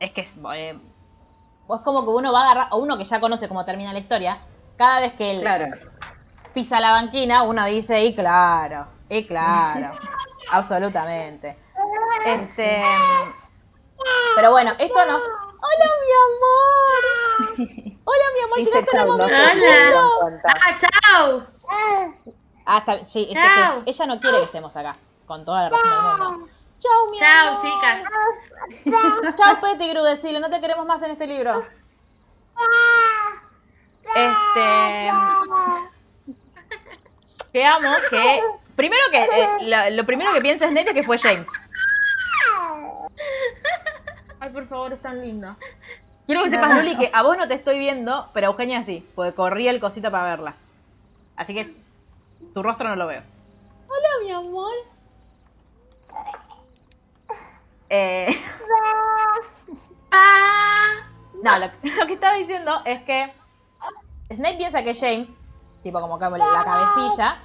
[0.00, 0.78] Es que eh,
[1.68, 3.98] es como que uno va a agarrar, o uno que ya conoce cómo termina la
[3.98, 4.38] historia,
[4.76, 5.66] cada vez que él Claro.
[6.54, 9.92] pisa la banquina, uno dice, y claro, y claro,
[10.52, 11.58] absolutamente.
[12.26, 12.82] Este,
[14.36, 15.22] pero bueno, esto nos...
[15.64, 17.98] Hola, mi amor.
[18.04, 20.40] Hola, mi amor, Dice chau, no Hola.
[20.44, 21.46] Ah, chao.
[22.66, 24.96] Ah, está, sí, es que ella no quiere que estemos acá,
[25.26, 26.48] con toda la razón del mundo.
[26.82, 27.62] Chau, mi Chao, amor.
[27.62, 29.34] chicas.
[29.36, 31.60] Chau, Pettigrew, decile, no te queremos más en este libro.
[34.14, 35.10] Este.
[37.52, 38.42] Que amo que.
[38.74, 39.22] Primero que.
[39.22, 41.48] eh, lo, lo primero que piensa es que fue James.
[44.40, 45.56] Ay, por favor, es tan lindo.
[46.26, 49.06] Quiero que sepas, Luli, que a vos no te estoy viendo, pero a Eugenia sí,
[49.14, 50.54] porque corrí el cosito para verla.
[51.36, 51.74] Así que
[52.54, 53.22] tu rostro no lo veo.
[53.88, 54.72] Hola, mi amor.
[57.94, 58.26] Eh.
[61.42, 63.32] No, lo, lo que estaba diciendo es que
[64.32, 65.34] Snape piensa que es James,
[65.82, 67.38] tipo como que la cabecilla,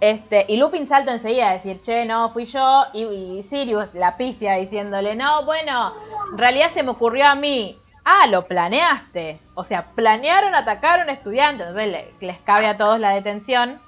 [0.00, 4.16] este, y Lupin salta enseguida a decir, che, no, fui yo, y, y Sirius la
[4.16, 5.94] pifia diciéndole, no, bueno,
[6.32, 7.78] en realidad se me ocurrió a mí.
[8.04, 9.40] Ah, lo planeaste.
[9.54, 13.80] O sea, planearon atacar a un estudiante, entonces le- les cabe a todos la detención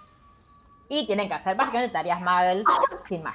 [0.88, 2.64] y tienen que hacer básicamente tareas Muggles
[3.04, 3.34] sin más.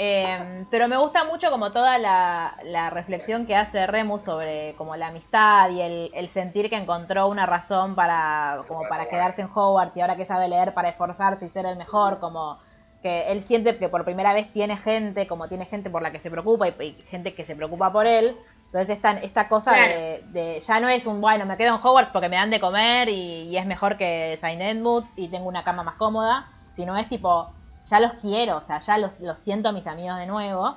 [0.00, 4.94] Eh, pero me gusta mucho como toda la, la reflexión que hace Remus sobre como
[4.94, 9.48] la amistad y el, el sentir que encontró una razón para como para quedarse en
[9.52, 12.60] Hogwarts y ahora que sabe leer para esforzarse y ser el mejor, como
[13.02, 16.20] que él siente que por primera vez tiene gente, como tiene gente por la que
[16.20, 18.36] se preocupa y, y gente que se preocupa por él.
[18.66, 19.78] Entonces esta, esta cosa Claro.
[19.78, 22.60] de, de ya no es un bueno, me quedo en Hogwarts porque me dan de
[22.60, 26.96] comer y, y es mejor que Saint Edmunds y tengo una cama más cómoda, sino
[26.96, 27.52] es tipo,
[27.84, 30.76] ya los quiero, o sea, ya los, los siento a mis amigos de nuevo.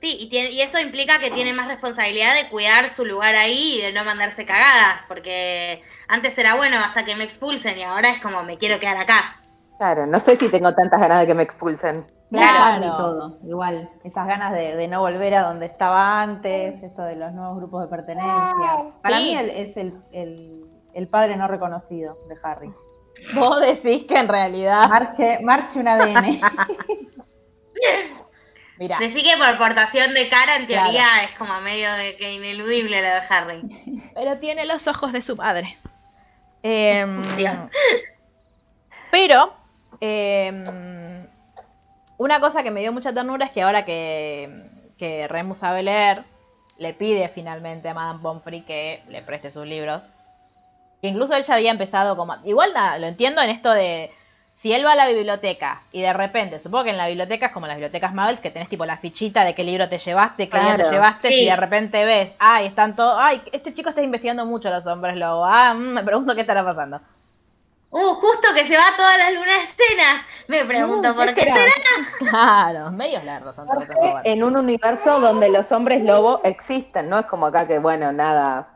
[0.00, 3.78] Sí, y, tiene- y eso implica que tiene más responsabilidad de cuidar su lugar ahí
[3.78, 8.08] y de no mandarse cagadas, porque antes era bueno hasta que me expulsen y ahora
[8.10, 9.36] es como me quiero quedar acá.
[9.76, 12.06] Claro, no sé si tengo tantas ganas de que me expulsen.
[12.30, 12.84] Claro.
[12.86, 13.90] Y todo, igual.
[14.04, 17.82] Esas ganas de, de no volver a donde estaba antes, esto de los nuevos grupos
[17.82, 18.92] de pertenencia.
[19.02, 19.22] Para Sí.
[19.22, 22.72] mí él es el, el- el padre no reconocido de Harry.
[23.34, 26.40] Vos decís que en realidad, Marche, marche un ADN.
[28.78, 30.84] mira, Decí que por portación de cara, en Claro.
[30.84, 33.62] teoría, es como medio de que ineludible lo de Harry.
[34.14, 35.76] pero tiene los ojos de su madre.
[36.62, 37.56] Em, Dios.
[39.10, 39.54] Pero,
[40.00, 41.26] em,
[42.18, 46.24] una cosa que me dio mucha ternura es que ahora que, que Remus sabe leer,
[46.78, 50.02] le pide finalmente a Madame Pomfrey que le preste sus libros.
[51.00, 52.36] Que incluso él ya había empezado como...
[52.44, 54.12] Igual nada, lo entiendo en esto de...
[54.52, 57.52] Si él va a la biblioteca y de repente, supongo que en la biblioteca es
[57.52, 60.60] como las bibliotecas Muggles, que tenés tipo la fichita de qué libro te llevaste, qué
[60.60, 61.42] día te llevaste, Sí.
[61.44, 65.16] y de repente ves, ay, están todos, ay, este chico está investigando mucho los hombres
[65.16, 67.00] lobo, ah, mm, me pregunto qué estará pasando.
[67.92, 70.22] Uh, justo que se va a todas las lunas llenas.
[70.46, 71.56] Me pregunto Uh, por qué ¿qué será.
[71.56, 72.30] será?
[72.30, 73.96] Claro, medios lerdos son todos esos.
[74.24, 78.68] En un universo donde los hombres lobo existen, no es como acá que, bueno, nada.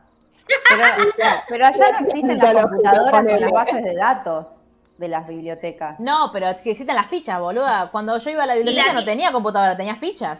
[0.47, 0.85] Pero,
[1.49, 4.61] pero allá no existen las computadoras con las bases de datos
[4.97, 5.99] de las bibliotecas.
[5.99, 7.89] No, pero es que existen las fichas, boluda.
[7.91, 10.39] Cuando yo iba a la biblioteca la- no tenía computadora, tenía fichas.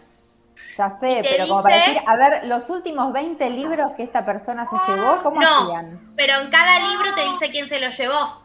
[0.77, 4.65] Ya sé, pero como para decir, a ver, los últimos 20 libros que esta persona
[4.65, 5.47] se llevó, ¿cómo No.
[5.63, 6.13] hacían?
[6.17, 8.41] Pero en cada libro te dice quién se lo llevó.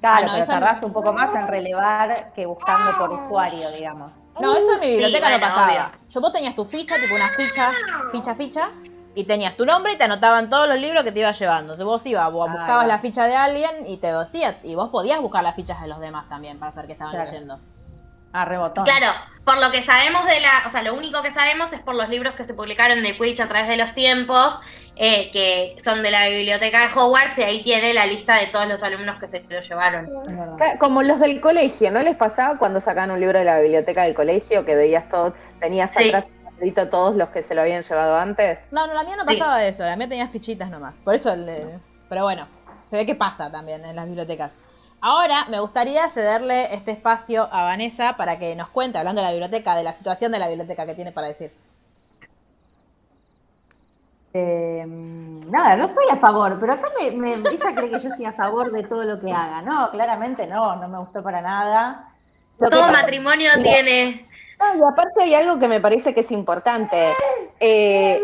[0.00, 0.46] Claro, Ah, no, pero no.
[0.66, 4.10] tardás un poco más en relevar que buscando por usuario, digamos.
[4.40, 5.66] No, eso en mi biblioteca no pasaba.
[5.68, 5.84] obvio.
[6.08, 7.70] Yo vos tenías tu ficha, tipo una ficha,
[8.10, 8.70] ficha, ficha,
[9.14, 11.72] y tenías tu nombre y te anotaban todos los libros que te ibas llevando.
[11.74, 14.90] Entonces vos ibas, vos Ah, buscabas la ficha de alguien y te decía, y vos
[14.90, 17.28] podías buscar las fichas de los demás también para saber qué estaban Claro.
[17.30, 17.60] leyendo.
[18.32, 18.84] Ah, rebotón.
[18.84, 19.12] Claro,
[19.44, 22.08] por lo que sabemos de la, o sea, lo único que sabemos es por los
[22.08, 24.56] libros que se publicaron de Quidditch a través de los tiempos,
[24.94, 28.68] eh, que son de la biblioteca de Hogwarts, y ahí tiene la lista de todos
[28.68, 30.08] los alumnos que se lo llevaron.
[30.78, 34.14] Como los del colegio, ¿no les pasaba cuando sacaban un libro de la biblioteca del
[34.14, 36.06] colegio que veías todo, tenías Sí.
[36.06, 36.26] atrás
[36.90, 38.58] todos los que se lo habían llevado antes?
[38.70, 39.36] No, no, la mía no Sí.
[39.38, 40.94] pasaba eso, la mía tenía fichitas nomás.
[41.04, 42.46] Por eso, el de- pero bueno,
[42.88, 44.52] se ve que pasa también en las bibliotecas.
[45.00, 49.32] Ahora me gustaría cederle este espacio a Vanessa para que nos cuente, hablando de la
[49.32, 51.50] biblioteca, de la situación de la biblioteca que tiene para decir.
[54.32, 58.24] Eh, nada, no estoy a favor, pero acá me, me- ella cree que yo estoy
[58.26, 59.62] a favor de todo lo que haga.
[59.62, 62.12] No, claramente no, no me gustó para nada.
[62.58, 63.62] Lo Todo pasa- matrimonio Mira.
[63.72, 64.28] tiene.
[64.60, 67.08] No, y aparte hay algo que me parece que es importante.
[67.58, 68.20] Eh,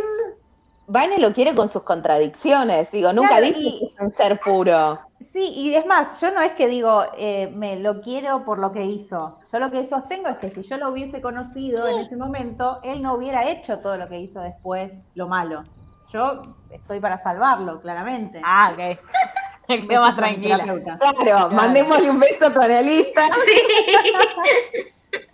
[0.89, 2.91] Vane lo quiere con sus contradicciones.
[2.93, 5.01] Digo, nunca Claro, dice y- que es un ser puro.
[5.19, 8.71] Sí, y es más, yo no es que digo, eh, me lo quiero por lo
[8.71, 9.39] que hizo.
[9.51, 13.01] Yo lo que sostengo es que si yo lo hubiese conocido en ese momento, él
[13.03, 15.65] no hubiera hecho todo lo que hizo después, lo malo.
[16.13, 18.43] Yo estoy para salvarlo, claramente.
[18.45, 18.79] Ah, ok.
[19.69, 20.59] Me quedo más tranquila.
[20.59, 20.99] terapeuta.
[20.99, 23.23] Claro, mandémosle un beso a tu analista.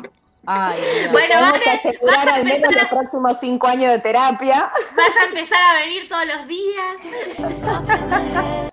[0.46, 1.12] Ay, Dios.
[1.12, 4.70] Bueno, que asegurar vas a al menos empezar- los próximos cinco años de terapia.
[4.96, 6.96] Vas a empezar a venir todos los días.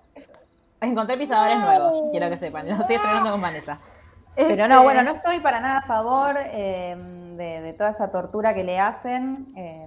[0.80, 2.68] Encontré pisadores nuevos, quiero que sepan.
[2.68, 3.78] Los estoy estrenando con Vanessa.
[4.34, 6.96] Pero Este, no, bueno, no estoy para nada a favor eh,
[7.36, 9.52] de, de toda esa tortura que le hacen.
[9.56, 9.86] eh,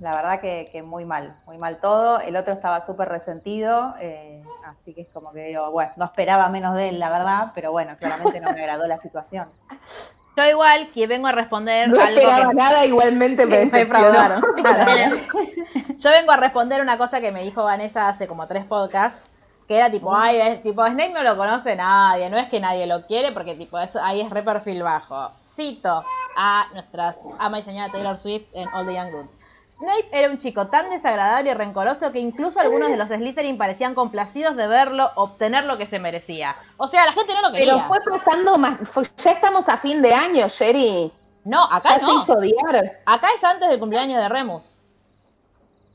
[0.00, 2.18] la verdad que, que muy mal, muy mal todo.
[2.20, 6.48] El otro estaba súper resentido, eh, así que es como que digo, bueno, no esperaba
[6.48, 9.48] menos de él, la verdad, pero bueno, claramente no me agradó la situación.
[10.36, 14.42] Yo igual que vengo a responder No algo esperaba que nada, igualmente me me defraudaron.
[15.98, 19.20] Yo vengo a responder una cosa que me dijo Vanessa hace como tres podcasts,
[19.68, 22.86] que era tipo, ay, es, tipo, Snape no lo conoce nadie, no es que nadie
[22.86, 25.32] lo quiere, porque tipo, eso, ahí es re perfil bajo.
[25.44, 26.04] Cito
[26.36, 29.38] a nuestra ama y señora Taylor Swift en All the Young Goods.
[29.82, 33.94] Snape era un chico tan desagradable y rencoroso que incluso algunos de los Slytherin parecían
[33.96, 36.54] complacidos de verlo obtener lo que se merecía.
[36.76, 37.74] O sea, la gente no lo quería.
[37.74, 38.78] Pero fue pasando más.
[38.88, 41.10] fue- ya estamos a fin de año, Sherry.
[41.44, 42.22] No, acá Ya se no.
[42.22, 43.00] hizo odiar.
[43.04, 44.68] Acá es antes del cumpleaños de Remus.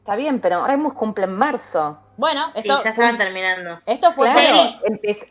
[0.07, 1.97] Está bien, pero Remus cumple en marzo.
[2.15, 3.81] Bueno, Sí, esto, ya estaban terminando.
[3.85, 4.79] esto fue Claro,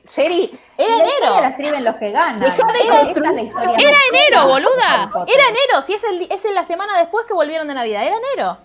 [0.06, 1.48] Sherry, Era Y la enero.
[1.48, 2.40] escriben los que ganan.
[2.40, 5.10] De Esta- esta es la historia Era enero, boluda.
[5.26, 5.80] Era enero.
[5.80, 8.04] Si es, el, es en la semana después que volvieron de Navidad.
[8.04, 8.58] Era enero.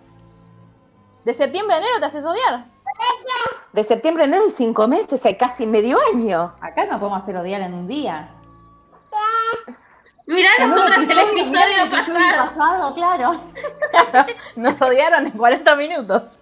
[1.24, 2.66] De septiembre a enero te haces odiar.
[3.72, 6.54] de septiembre a enero y cinco meses, hay casi medio año.
[6.60, 8.32] Acá no podemos hacer odiar en un día.
[10.34, 12.56] Mirá nosotros el mirá el episodio episodio pasado.
[12.56, 13.42] pasado, claro.
[14.56, 16.40] Nos odiaron en 40 minutos.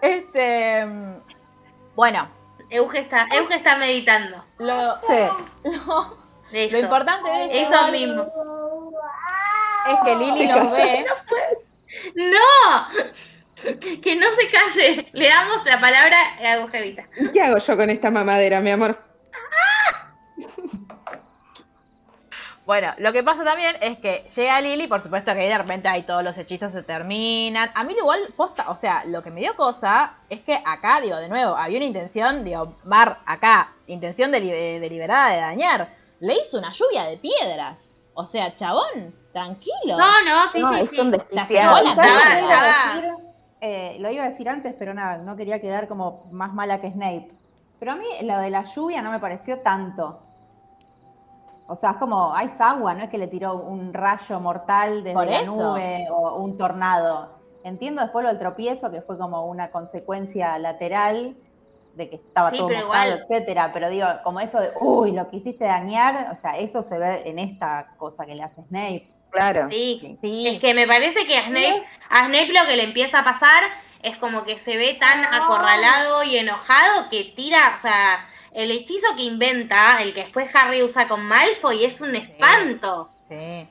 [0.00, 0.86] Este.
[1.94, 2.28] Bueno,
[2.70, 4.44] Euge está, Euge está meditando.
[4.58, 5.14] lo, Sí.
[5.64, 6.16] lo,
[6.70, 8.32] lo importante de esto Eso igual mismo.
[9.88, 11.04] es que Lili nos ve.
[12.14, 12.88] ¡No!
[14.00, 15.08] Que no se calle.
[15.12, 17.04] Le damos la palabra a Agujevita.
[17.16, 18.98] ¿Y qué hago yo con esta mamadera, mi amor?
[22.72, 25.88] Bueno, lo que pasa también es que llega Lily, por supuesto que ahí de repente
[25.88, 27.70] ahí todos los hechizos se terminan.
[27.74, 31.16] A mí igual, posta, o sea, lo que me dio cosa es que acá, digo,
[31.18, 35.90] de nuevo, había una intención, digo, Mar, acá, intención eh, deliberada de dañar.
[36.20, 37.76] Le hizo una lluvia de piedras.
[38.14, 39.98] O sea, chabón, tranquilo.
[39.98, 41.00] No, no, sí, No, sí, es sí.
[41.00, 41.74] un La desquiciado.
[41.76, 42.24] pegó la ¿Sabes cara.
[42.24, 43.10] lo que iba a decir?
[43.60, 46.90] Eh, lo iba a decir antes, pero nada, no quería quedar como más mala que
[46.90, 47.32] Snape.
[47.78, 50.22] Pero a mí lo de la lluvia no me pareció tanto.
[51.72, 55.24] O sea, es como, hay agua, no es que le tiró un rayo mortal desde
[55.24, 57.40] la nube o un tornado.
[57.64, 61.34] Entiendo después lo del tropiezo, que fue como una consecuencia lateral
[61.94, 63.70] de que estaba Sí, todo mojado, igual- etcétera.
[63.72, 67.38] Pero digo, como eso de, uy, lo quisiste dañar, o sea, eso se ve en
[67.38, 69.08] esta cosa que le hace Snape.
[69.30, 69.68] Claro.
[69.70, 70.18] Sí.
[70.20, 70.46] Sí.
[70.48, 73.62] Es que me parece que a Snape, a Snape lo que le empieza a pasar
[74.02, 79.06] es como que se ve tan acorralado y enojado que tira, o sea, el hechizo
[79.16, 83.10] que inventa, el que después Harry usa con Malfoy, es un espanto.
[83.20, 83.68] Sí.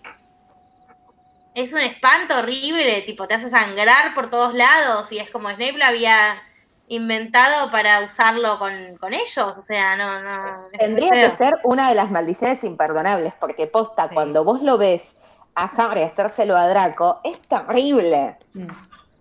[1.54, 5.78] Es un espanto horrible, tipo, te hace sangrar por todos lados y es como Snape
[5.78, 6.42] lo había
[6.88, 10.68] inventado para usarlo con, con ellos, o sea, no, no.
[10.78, 14.14] Tendría que ser una de las maldiciones imperdonables, porque posta, Sí.
[14.14, 15.16] cuando vos lo ves
[15.56, 18.38] a Harry hacérselo a Draco, es terrible.
[18.54, 18.68] Mm.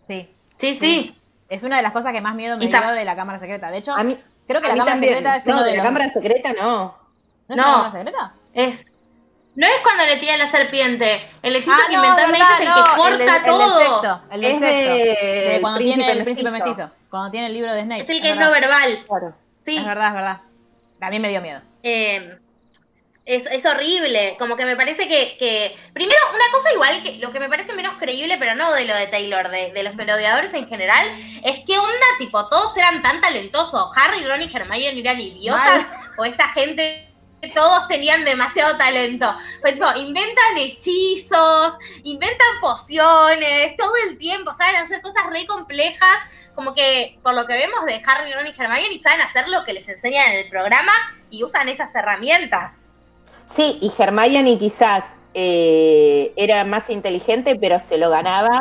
[0.09, 0.35] Sí.
[0.57, 1.17] Sí, sí.
[1.49, 3.71] Es una de las cosas que más miedo me dio de la cámara secreta.
[3.71, 4.17] De hecho, A mí,
[4.51, 5.15] creo que a la mí cámara también.
[5.15, 5.89] secreta es no, uno de de la los...
[5.93, 6.95] cámara secreta no.
[7.49, 7.57] ¿No es No.
[7.57, 8.35] la cámara secreta?
[8.55, 8.87] Es.
[9.57, 11.21] No es cuando le tiran la serpiente.
[11.43, 13.79] El hechizo Ah, que no, inventó verdad, es el que el corta el todo.
[13.79, 14.95] sexto, el del Es sexto.
[14.95, 16.69] de De cuando Príncipe tiene el príncipe Mestizo.
[16.77, 16.91] mestizo.
[17.11, 18.03] Cuando tiene el libro de Snape.
[18.03, 19.05] Es el que es no verbal.
[19.09, 19.35] Claro.
[19.67, 19.77] Sí.
[19.77, 20.41] Es verdad, es verdad.
[21.01, 21.61] También me dio miedo.
[21.83, 22.39] Eh,
[23.27, 24.37] es, es horrible.
[24.39, 27.73] Como que me parece que, que- Primero, una cosa igual que lo que me parece
[27.75, 31.07] menos creíble, pero no de lo de Taylor, de, de los merodeadores en general,
[31.45, 33.91] es que onda, tipo, todos eran tan talentosos.
[33.97, 35.87] Harry, Ron y Hermione eran idiotas,
[36.19, 37.07] o esta gente.
[37.55, 39.35] Todos tenían demasiado talento.
[39.63, 46.19] Pues, tipo, inventan hechizos, inventan pociones, todo el tiempo, saben hacer cosas re complejas.
[46.55, 49.73] Como que, por lo que vemos de Harry, Ron y Hermione, saben hacer lo que
[49.73, 50.93] les enseñan en el programa
[51.31, 52.75] y usan esas herramientas.
[53.51, 58.61] Sí, y Hermione quizás eh, era más inteligente, pero se lo ganaba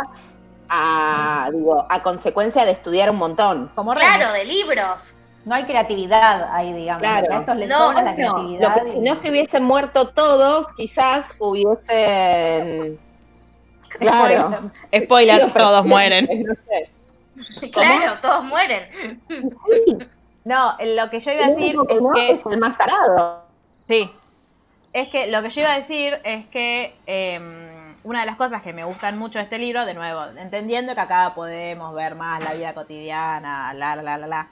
[0.70, 3.72] a, digo, a consecuencia de estudiar un montón.
[3.76, 4.34] Como Claro, Remus.
[4.34, 5.14] de libros.
[5.46, 7.02] No hay creatividad ahí, digamos.
[7.02, 7.34] Claro.
[7.34, 8.76] A estos les No, sobra la No, creatividad.
[8.76, 13.00] lo que si no se hubiesen muerto todos, quizás hubiesen...
[14.00, 14.72] Claro.
[14.96, 16.28] Spoiler, todos mueren.
[16.48, 17.72] No sé.
[17.72, 19.22] Claro, todos mueren.
[20.44, 22.32] No, lo que yo iba a decir es que...
[22.34, 23.44] es el más tarado.
[23.88, 24.12] Sí.
[24.94, 27.40] Es que lo que yo iba a decir es que eh,
[28.04, 31.02] una de las cosas que me gustan mucho de este libro, de nuevo, entendiendo que
[31.02, 34.48] acá podemos ver más la vida cotidiana, la, la, la, la, la,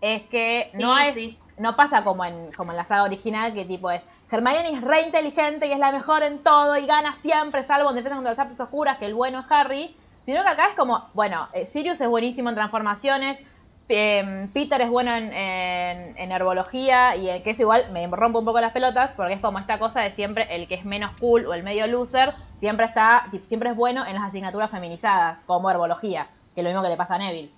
[0.00, 1.38] es que no Sí, es, sí.
[1.58, 5.02] no pasa como en, como en la saga original, que tipo es, Hermione es re
[5.02, 8.38] inteligente y es la mejor en todo y gana siempre, salvo en defensa contra las
[8.38, 12.00] artes oscuras, que el bueno es Harry, sino que acá es como, bueno, eh, Sirius
[12.00, 13.44] es buenísimo en transformaciones,
[13.88, 18.38] eh, Peter es bueno en, en- en herbología y eh, que eso igual me rompe
[18.38, 21.10] un poco las pelotas porque es como esta cosa de siempre el que es menos
[21.20, 25.70] cool o el medio loser siempre está siempre es bueno en las asignaturas feminizadas como
[25.70, 27.50] herbología que es lo mismo que le pasa a Neville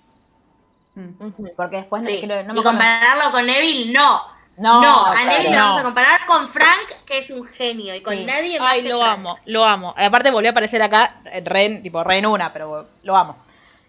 [0.95, 1.47] Mm.
[1.57, 2.21] porque después no- Sí.
[2.23, 4.21] creo- no me y compararlo con Neville, no.
[4.57, 5.63] no, No, a Neville lo no.
[5.65, 8.23] vamos a comparar con Frank, que es un genio, y con Sí.
[8.23, 8.71] nadie más.
[8.71, 9.13] Ay, que lo Frank.
[9.19, 9.93] amo, lo amo.
[9.97, 13.35] Aparte volvió a aparecer acá, eh, re, en- tipo, re en una, pero lo amo.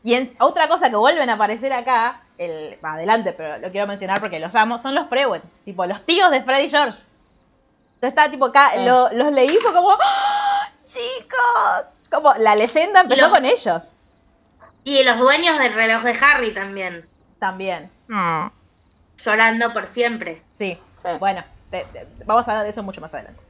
[0.02, 3.86] Y en, otra cosa que vuelven a aparecer acá, el, va, adelante, pero lo quiero
[3.86, 6.98] mencionar porque los amo, son los Prewen, tipo los tíos de Freddy George.
[7.94, 8.84] Entonces está tipo acá, Sí.
[8.84, 13.88] lo- los leí y fue como, ¡Ah, chicos, como la leyenda empezó con ellos
[14.84, 17.90] Y los dueños del reloj de Harry también, también.
[19.24, 20.42] llorando por siempre.
[20.58, 21.08] Sí, Sí.
[21.18, 23.40] bueno, te- te- vamos a hablar de eso mucho más adelante.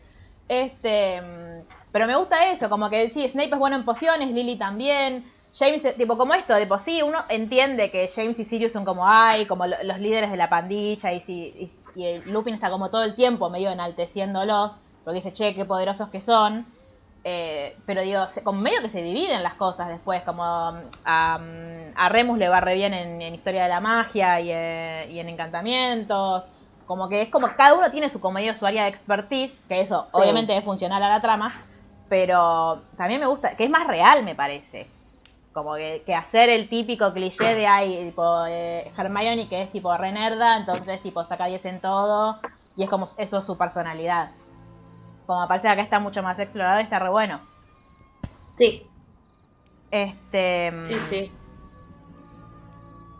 [0.48, 4.56] Este, mm, pero me gusta eso, como que sí, Snape es bueno en pociones, Lily
[4.58, 5.30] también.
[5.58, 9.46] James, tipo, como esto, tipo, sí, uno entiende que James y Sirius son como, ay,
[9.46, 11.54] como lo- los líderes de la pandilla y, si,
[11.94, 16.20] y, Lupin está como todo el tiempo medio enalteciéndolos, porque dice, che, qué poderosos que
[16.20, 16.66] son.
[17.24, 22.38] Eh, pero digo, se- como medio que se dividen las cosas después, como a, Remus
[22.38, 26.44] le va re bien en, en Historia de la Magia y, eh, y en Encantamientos.
[26.84, 29.80] Como que es como cada uno tiene su como medio su área de expertise, que
[29.80, 30.10] eso Sí.
[30.14, 31.66] obviamente es funcional a la trama,
[32.08, 34.95] pero también me gusta, que es más real me parece.
[35.56, 39.96] Como que, que hacer el típico cliché de ay, tipo eh, Hermione que es tipo
[39.96, 42.38] re nerda, entonces tipo saca 10 en todo,
[42.76, 44.32] y es como eso es su personalidad.
[45.26, 47.40] Como me parece que acá está mucho más explorado y está re bueno.
[48.58, 48.86] Sí,
[49.90, 51.32] Este sí, mm, sí.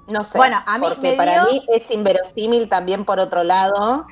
[0.08, 0.36] No sé.
[0.36, 4.04] Bueno, a mí porque me para dio- mí es inverosímil también por otro lado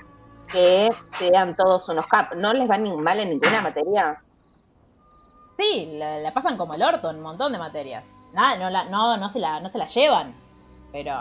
[0.51, 2.33] que sean todos unos cap.
[2.37, 4.19] No les va ni mal en ninguna materia.
[5.59, 8.03] Sí, la, la pasan como el orto en un montón de materias.
[8.35, 10.35] Nada, no, la, no, no, se la, no se la llevan.
[10.93, 11.15] Pero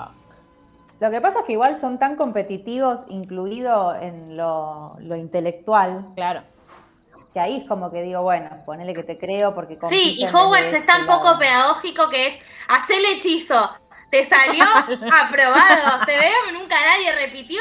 [0.99, 6.43] Lo que pasa es que igual son tan competitivos, incluido en lo, lo intelectual, claro.
[7.33, 10.73] que ahí es como que digo, bueno, ponele que te creo porque Sí, y Hogwarts
[10.73, 13.69] es tan poco pedagógico que es hacer el hechizo.
[14.11, 14.63] ¿Te salió?
[15.23, 16.05] Aprobado.
[16.05, 16.51] ¿Te veo?
[16.59, 17.59] Nunca nadie repitió.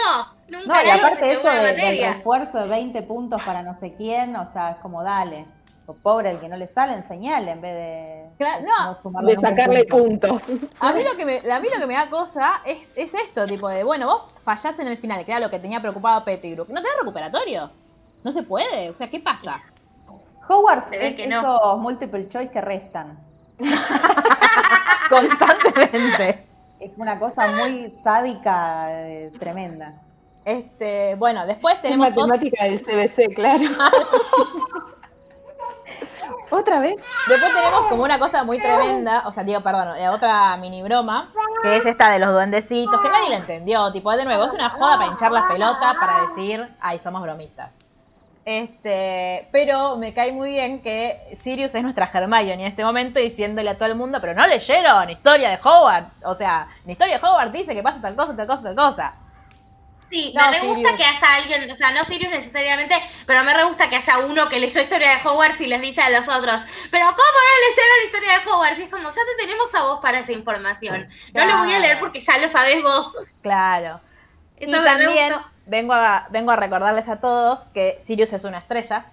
[0.48, 4.36] Nunca No, y aparte eso de- del refuerzo de 20 puntos para no sé quién,
[4.36, 5.46] o sea, es como dale.
[5.86, 9.84] O pobre el que no le sale, enseñale en vez de Claro, no, De sacarle
[9.84, 10.28] punto.
[10.38, 10.60] puntos.
[10.80, 13.46] A mí lo que me, a mí lo que me da cosa es, es esto,
[13.46, 16.24] tipo de, bueno, vos fallás en el final, que era lo que tenía preocupado a
[16.24, 16.66] Pettigrew.
[16.68, 17.70] ¿No tenés recuperatorio?
[18.24, 19.60] No se puede, o sea, ¿qué pasa?
[20.48, 21.38] Hogwarts Se ve es que no.
[21.40, 23.18] esos multiple choice que restan.
[25.08, 26.46] constantemente.
[26.80, 29.94] Es una cosa muy sádica, eh, tremenda.
[30.44, 33.62] Este, bueno, después Es tenemos ot- matemática del CBC, claro.
[36.54, 36.96] ¿Otra vez?
[37.28, 41.32] después tenemos como una cosa muy tremenda, o sea, digo, perdón, eh, otra mini broma,
[41.62, 44.68] que es esta de los duendecitos, que nadie la entendió, tipo, de nuevo, es una
[44.68, 47.70] joda para hinchar la pelota para decir, ay, somos bromistas.
[48.44, 53.70] Este, pero me cae muy bien que Sirius es nuestra Hermione en este momento diciéndole
[53.70, 57.26] a todo el mundo, pero no leyeron historia de Howard, o sea, en historia de
[57.26, 59.14] Howard dice que pasa tal cosa, tal cosa, tal cosa.
[60.12, 62.94] Sí, No, me re gusta que haya alguien, o sea, no Sirius necesariamente,
[63.26, 66.02] pero me re gusta que haya uno que leyó historia de Hogwarts y les dice
[66.02, 66.60] a los otros,
[66.90, 68.78] pero ¿cómo no leyeron historia de Hogwarts?
[68.78, 71.08] Y es como, ya te tenemos a vos para esa información.
[71.32, 72.00] No lo voy a leer Claro.
[72.00, 73.16] porque ya lo sabés vos.
[73.42, 74.00] Claro.
[74.56, 75.34] Eso y me también
[75.64, 79.06] vengo a, vengo a recordarles a todos que Sirius es una estrella.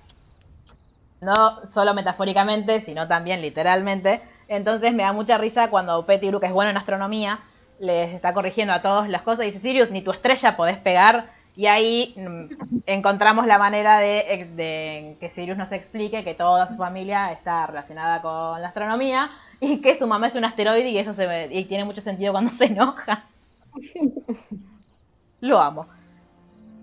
[1.22, 4.22] No solo metafóricamente, sino también literalmente.
[4.48, 7.40] Entonces me da mucha risa cuando Pettigrew, que es bueno en astronomía,
[7.80, 11.28] les está corrigiendo a todos las cosas y dice, Sirius, ni tu estrella podés pegar.
[11.56, 16.76] Y ahí mm, encontramos la manera de, de que Sirius nos explique que toda su
[16.78, 21.14] familia está relacionada con la astronomía y que su mamá es un asteroide y eso
[21.14, 23.24] se y tiene mucho sentido cuando se enoja.
[25.42, 25.88] Lo amo.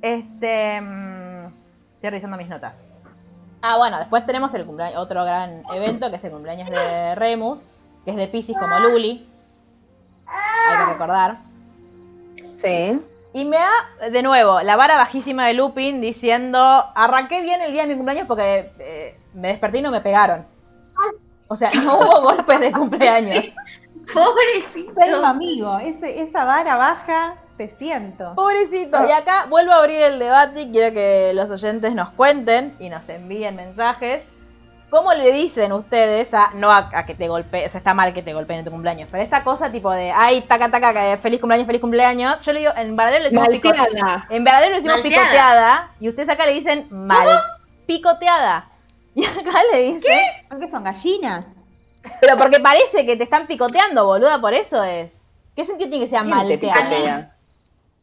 [0.03, 0.81] Este.
[0.81, 1.47] mm,
[1.95, 2.77] estoy revisando mis notas.
[3.63, 7.67] Ah, bueno, después tenemos el cumplea- otro gran evento que es el cumpleaños de Remus,
[8.05, 9.27] que es de Pisces como Luli.
[10.27, 11.39] Hay que recordar.
[12.55, 13.01] Sí.
[13.33, 16.59] Y me da, de nuevo, la vara bajísima de Lupin diciendo:
[16.95, 20.47] Arranqué bien el día de mi cumpleaños porque eh, me desperté y no me pegaron.
[21.49, 23.55] O sea, no hubo golpes de cumpleaños.
[24.13, 25.25] Pobrecito.
[25.25, 28.35] Amigo, ese, esa vara baja, te siento.
[28.35, 29.05] Pobrecito.
[29.07, 32.89] Y acá vuelvo a abrir el debate y quiero que los oyentes nos cuenten y
[32.89, 34.31] nos envíen mensajes.
[34.91, 38.15] ¿Cómo le dicen ustedes a, no a, a que te golpeen, o sea, está mal
[38.15, 41.41] que te golpeen en tu cumpleaños, pero esta cosa tipo de, ay, taca, taca, feliz
[41.41, 44.27] cumpleaños, feliz cumpleaños, yo le digo, en verdadero le decimos picoteada.
[44.31, 45.23] En verdadero le decimos Malteada.
[45.25, 47.29] picoteada y ustedes acá le dicen mal
[47.87, 48.69] picoteada.
[49.17, 50.19] Y acá le dicen,
[50.51, 51.47] ¿Son que son gallinas?
[52.21, 55.23] pero porque parece que te están picoteando, boluda, por eso es.
[55.57, 56.37] ¿Qué sentido tiene que sea ¿Quién te
[56.69, 57.33] malteada?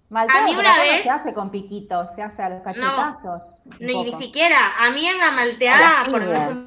[0.09, 2.49] Malteada, A mí pero una acá no vez- se hace con piquitos, se hace a
[2.49, 3.41] los cachetazos.
[3.79, 6.65] Ni, ni siquiera, a mí en la malteada, por piña.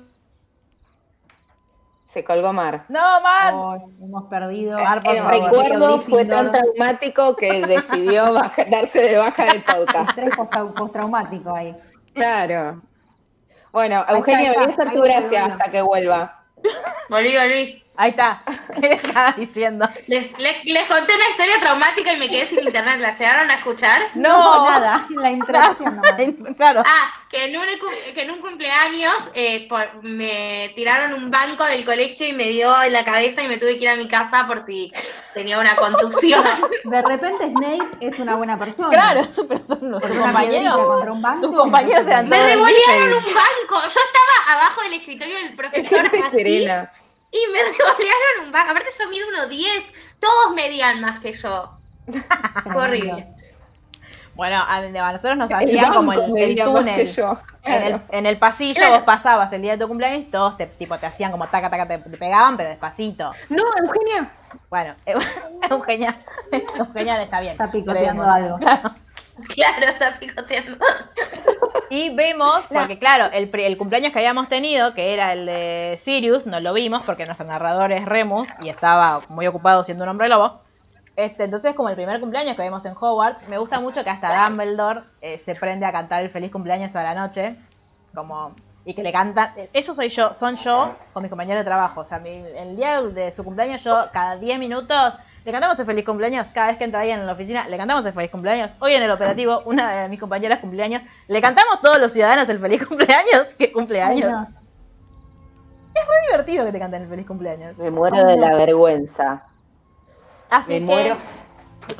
[2.17, 2.87] Se colgó Mar.
[2.89, 2.99] No.
[3.27, 4.79] Ay, hemos perdido.
[4.79, 5.35] Mar, por El favor.
[5.43, 10.09] recuerdo fue tan traumático que decidió baja- darse de baja del podcast.
[10.09, 11.77] Estrés post- postraumático ahí.
[12.14, 12.81] Claro.
[13.71, 16.43] Bueno, Eugenia, voy a tu gracia hasta que vuelva.
[17.11, 17.85] Volví, volví.
[17.97, 18.42] Ahí está.
[18.80, 19.88] ¿Qué estaba diciendo?
[20.07, 23.01] Les, les, les conté una historia traumática y me quedé sin internet.
[23.01, 24.03] ¿La llegaron a escuchar?
[24.14, 25.30] No, nada, la
[25.80, 26.57] nomás.
[26.57, 26.82] claro.
[26.84, 27.64] Ah, que en un,
[28.14, 32.82] que en un cumpleaños eh, por- me tiraron un banco del colegio y me dio
[32.82, 34.92] en la cabeza y me tuve que ir a mi casa por si
[35.34, 36.44] tenía una contusión.
[36.84, 38.90] De repente Snape es una buena persona.
[38.90, 40.86] Claro, su persona, tu compañero.
[40.86, 41.47] contra un banco.
[41.49, 43.82] tus compañeros eran Me revolearon un banco.
[43.82, 46.92] Yo estaba abajo del escritorio del profesor así, serena.
[47.31, 48.70] Y me revolearon un banco.
[48.70, 49.70] Aparte yo mido unos 10,
[50.20, 51.72] todos medían más que yo.
[52.72, 53.27] Fue horrible.
[54.35, 57.07] Bueno, a, a nosotros nos hacían como el, el túnel.
[57.14, 57.39] yo.
[57.64, 58.95] En el, en el pasillo Claro.
[58.97, 61.70] vos pasabas el día de tu cumpleaños y todos te, tipo, te hacían como taca,
[61.70, 63.33] taca, te, te pegaban, pero despacito.
[63.49, 64.31] No, Eugenia.
[64.68, 64.95] Bueno,
[65.70, 66.16] Eugenia,
[66.79, 67.53] Eugenia está bien.
[67.53, 68.59] Está picoteando algo.
[68.59, 68.91] Claro.
[69.55, 70.78] Claro, está picoteando.
[71.91, 76.59] Y vemos, porque claro, el, cumpleaños que habíamos tenido, que era el de Sirius, no
[76.61, 80.61] lo vimos porque nuestro narrador es Remus y estaba muy ocupado siendo un hombre lobo.
[81.14, 84.49] Este, entonces, como el primer cumpleaños que vemos en Hogwarts, me gusta mucho que hasta
[84.49, 87.57] Dumbledore eh, se prende a cantar el feliz cumpleaños a la noche.
[88.14, 89.53] Como, y que le cantan.
[89.72, 92.01] Eso soy yo, son yo con mis compañeros de trabajo.
[92.01, 95.14] O sea, mi- el día de su cumpleaños, yo cada 10 minutos
[95.47, 96.49] le cantamos el feliz cumpleaños.
[96.53, 98.72] Cada vez que entra alguien en la oficina, le cantamos el feliz cumpleaños.
[98.80, 102.59] Hoy en el operativo, una de mis compañeras cumpleaños, le cantamos todos los ciudadanos el
[102.59, 103.47] feliz cumpleaños.
[103.57, 104.30] ¿Qué Ay, cumpleaños?
[104.32, 104.47] no.
[105.94, 107.78] Es divertido que te canten el feliz cumpleaños.
[107.78, 109.44] Me muero de la vergüenza.
[110.51, 110.84] Así Me que.
[110.84, 111.16] muero.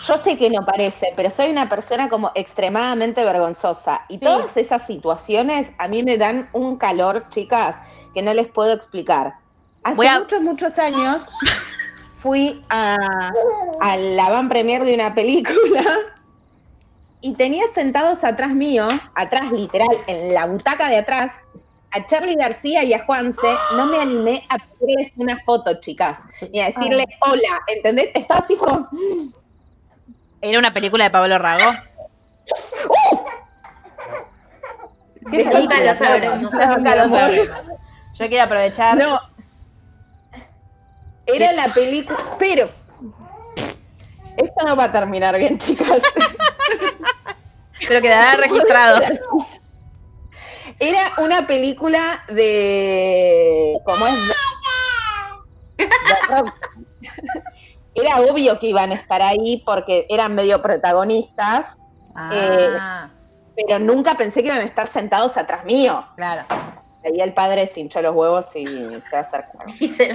[0.05, 4.01] Yo sé que no parece, pero soy una persona como extremadamente vergonzosa.
[4.09, 7.77] Y todas esas situaciones a mí me dan un calor, chicas,
[8.13, 9.35] que no les puedo explicar.
[9.85, 11.25] Hace a- muchos, muchos años
[12.27, 13.31] fui a,
[13.81, 15.85] a la van premier de una película
[17.21, 21.35] y tenía sentados atrás mío, atrás literal, en la butaca de atrás,
[21.93, 23.47] a Charlie García y a Juanse.
[23.77, 26.19] No me animé a pedirles una foto, chicas,
[26.53, 28.11] ni a decirle hola, ¿entendés?
[28.13, 28.89] Estaba así como...
[30.41, 31.73] Era una película de Pablo Rago.
[35.31, 35.95] ¿Qué Nunca película, lo claro?
[35.97, 36.43] sabremos.
[36.43, 37.57] Nunca lo sabremos.
[38.15, 38.97] Yo quiero aprovechar.
[38.99, 39.36] No.
[41.27, 42.19] Era la película.
[42.39, 42.69] Pero.
[44.37, 46.01] Esto no va a terminar bien, chicas.
[47.87, 49.01] Pero quedará registrado.
[50.79, 53.79] Era una película de.
[53.85, 54.15] ¿Cómo es?
[55.79, 55.89] De
[56.29, 56.55] rock.
[57.95, 61.79] Era obvio que iban a estar ahí porque eran medio protagonistas,
[62.15, 63.09] Ah,
[63.57, 66.07] pero nunca pensé que iban a estar sentados atrás mío.
[66.17, 66.43] claro.
[67.05, 69.73] Ahí el padre se hinchó los huevos y se va a hacer cargo.
[69.81, 70.09] Y se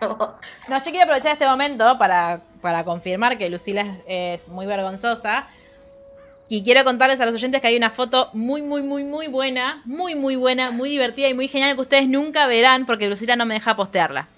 [0.68, 5.46] No, yo quiero aprovechar este momento para, para confirmar que Lucila es, es muy vergonzosa.
[6.50, 9.82] Y quiero contarles a los oyentes que hay una foto muy, muy, muy, muy buena,
[9.84, 13.44] muy, muy buena, muy divertida y muy genial que ustedes nunca verán porque Lucila no
[13.44, 14.28] me deja postearla.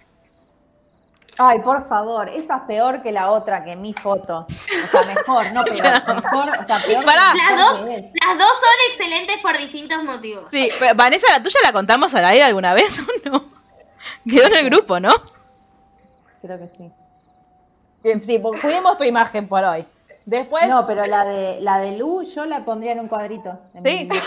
[1.39, 4.47] Ay, por favor, esa es peor que la otra, que mi foto.
[4.49, 5.81] O sea, mejor, no peor.
[6.15, 7.33] Mejor, o sea, peor Pará.
[7.33, 8.11] que Las dos, que es.
[8.27, 10.45] las dos son excelentes por distintos motivos.
[10.51, 13.45] Sí, pero, Vanessa, ¿la tuya la contamos al aire alguna vez o no?
[14.29, 15.11] Quedó en el grupo, ¿no?
[16.43, 16.91] Creo que sí.
[18.03, 19.85] Bien, Sí, pues cuidemos tu imagen por hoy.
[20.27, 23.59] Después, No, pero la de la de Lu yo la pondría en un cuadrito.
[23.75, 24.05] En Sí.
[24.09, 24.21] mi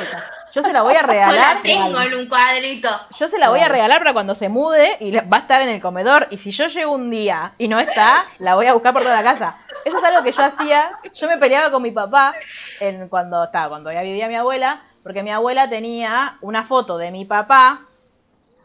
[0.51, 1.55] yo se la voy a Yo regalar.
[1.57, 2.89] la tengo en un cuadrito.
[3.17, 5.69] Yo se la voy a regalar para cuando se mude y va a estar en
[5.69, 6.27] el comedor.
[6.29, 9.15] Y si yo llego un día y no está, la voy a buscar por toda
[9.15, 9.55] la casa.
[9.85, 10.91] Eso es algo que yo hacía.
[11.13, 12.33] Yo me peleaba con mi papá
[12.79, 17.11] en, cuando estaba, cuando ya vivía mi abuela, porque mi abuela tenía una foto de
[17.11, 17.81] mi papá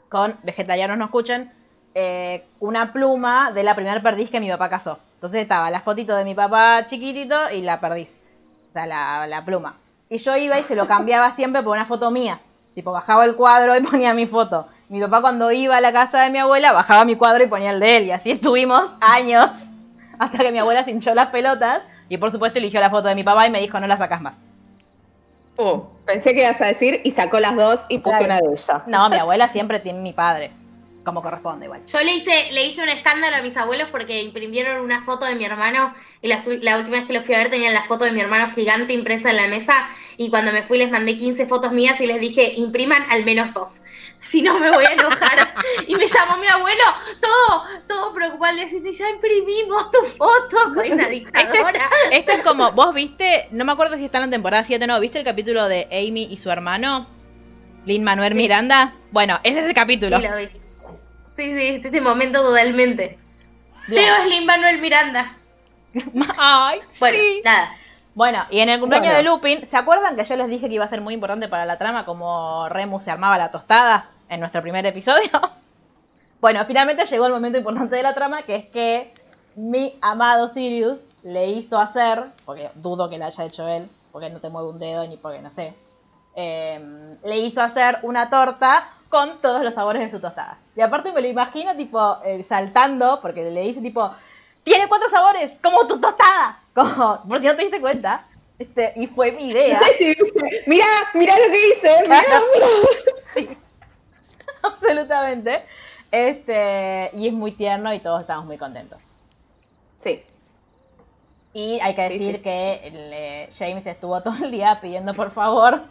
[0.09, 1.53] con, vegetarianos no escuchen,
[2.01, 5.01] eh, una pluma de la primera perdiz que mi papá casó.
[5.15, 8.15] Entonces estaba la fotito de mi papá chiquitito y la perdiz.
[8.69, 9.75] O sea, la, la pluma.
[10.09, 12.39] Y yo iba y se lo cambiaba siempre por una foto mía.
[12.75, 14.69] Tipo, bajaba el cuadro y ponía mi foto.
[14.89, 17.73] Mi papá cuando iba a la casa de mi abuela, bajaba mi cuadro y ponía
[17.73, 18.05] el de él.
[18.05, 19.51] Y así estuvimos años
[20.21, 21.83] hasta que mi abuela se hinchó las pelotas.
[22.09, 24.21] Y por supuesto eligió la foto de mi papá y me dijo, no la sacas
[24.21, 24.35] más.
[25.57, 28.25] Uh, pensé que ibas a decir y sacó las dos y puso Claro.
[28.27, 28.83] una de ellas.
[28.87, 30.53] No, mi abuela siempre tiene mi padre.
[31.05, 31.87] Como corresponde igual.
[31.87, 35.35] Yo le hice, le hice un escándalo a mis abuelos porque imprimieron una foto de
[35.35, 36.37] mi hermano y la,
[36.77, 39.31] última vez que lo fui a ver tenían la foto de mi hermano gigante impresa
[39.31, 42.53] en la mesa y cuando me fui les mandé 15 fotos mías y les dije,
[42.57, 43.83] impriman al menos dos,
[44.21, 45.55] si no me voy a enojar.
[45.87, 46.85] y me llamó mi abuelo,
[47.21, 51.89] todo, todo preocupado, le decía, ya imprimimos tu foto, soy una dictadora.
[52.11, 54.89] Esto es como, vos viste, no me acuerdo si está en la temporada 7 o
[54.89, 57.07] no, ¿viste el capítulo de Amy y su hermano?
[57.87, 58.93] Lin Manuel Miranda.
[59.13, 60.19] Bueno, ese es el capítulo.
[60.19, 60.49] Sí, lo vi.
[61.39, 63.16] Sí, sí, es este momento totalmente.
[63.86, 64.03] Bien.
[64.05, 65.36] Leo es Lin Manuel Miranda.
[66.36, 67.41] Ay, Bueno, sí.
[67.45, 67.76] nada.
[68.14, 69.18] Bueno, y en el cumpleaños Bueno.
[69.18, 71.64] de Lupin, ¿se acuerdan que yo les dije que iba a ser muy importante para
[71.64, 75.30] la trama como Remus se armaba la tostada en nuestro primer episodio?
[76.41, 79.12] Bueno, finalmente llegó el momento importante de la trama, que es que
[79.57, 84.39] mi amado Sirius le hizo hacer, porque dudo que lo haya hecho él, porque no
[84.41, 85.74] te mueve un dedo ni porque no sé,
[86.36, 90.59] eh, le hizo hacer una torta con todos los sabores de su tostada.
[90.77, 94.13] Y aparte me lo imagino tipo eh, saltando, porque le dice tipo,
[94.63, 98.25] tiene cuatro sabores, como tu tostada, como, por si no te diste cuenta.
[98.59, 99.81] Este, y fue mi idea.
[99.99, 100.15] Sí.
[100.67, 102.03] Mira, mira lo que hice.
[102.03, 102.23] Mira,
[103.35, 103.57] mira.
[104.63, 105.65] Absolutamente.
[106.11, 108.99] Este, y es muy tierno y todos estamos muy contentos.
[110.03, 110.23] Sí.
[111.53, 112.43] Y hay que Sí, decir sí, sí.
[112.43, 115.83] que el, eh, James estuvo todo el día pidiendo por favor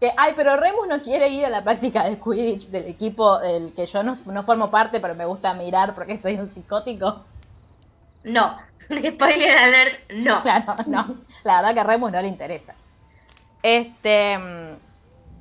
[0.00, 3.74] que, ay, pero Remus no quiere ir a la práctica de Quidditch del equipo del
[3.74, 7.26] que yo no, no formo parte, pero me gusta mirar porque soy un psicótico.
[8.24, 8.58] No.
[8.88, 10.42] Spoiler alert, no.
[10.42, 11.24] Claro, no.
[11.44, 12.74] La verdad que a Remus no le interesa.
[13.62, 14.38] Este.
[14.38, 14.76] mm,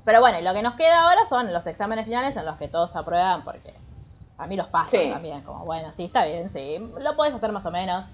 [0.06, 2.70] Pero bueno, y lo que nos queda ahora son los exámenes finales en los que
[2.70, 3.74] todos aprueban, porque
[4.38, 5.10] a mí los pasan Sí.
[5.10, 5.44] también.
[5.44, 6.78] Como, bueno, sí, está bien, sí.
[7.00, 8.06] Lo puedes hacer más o menos.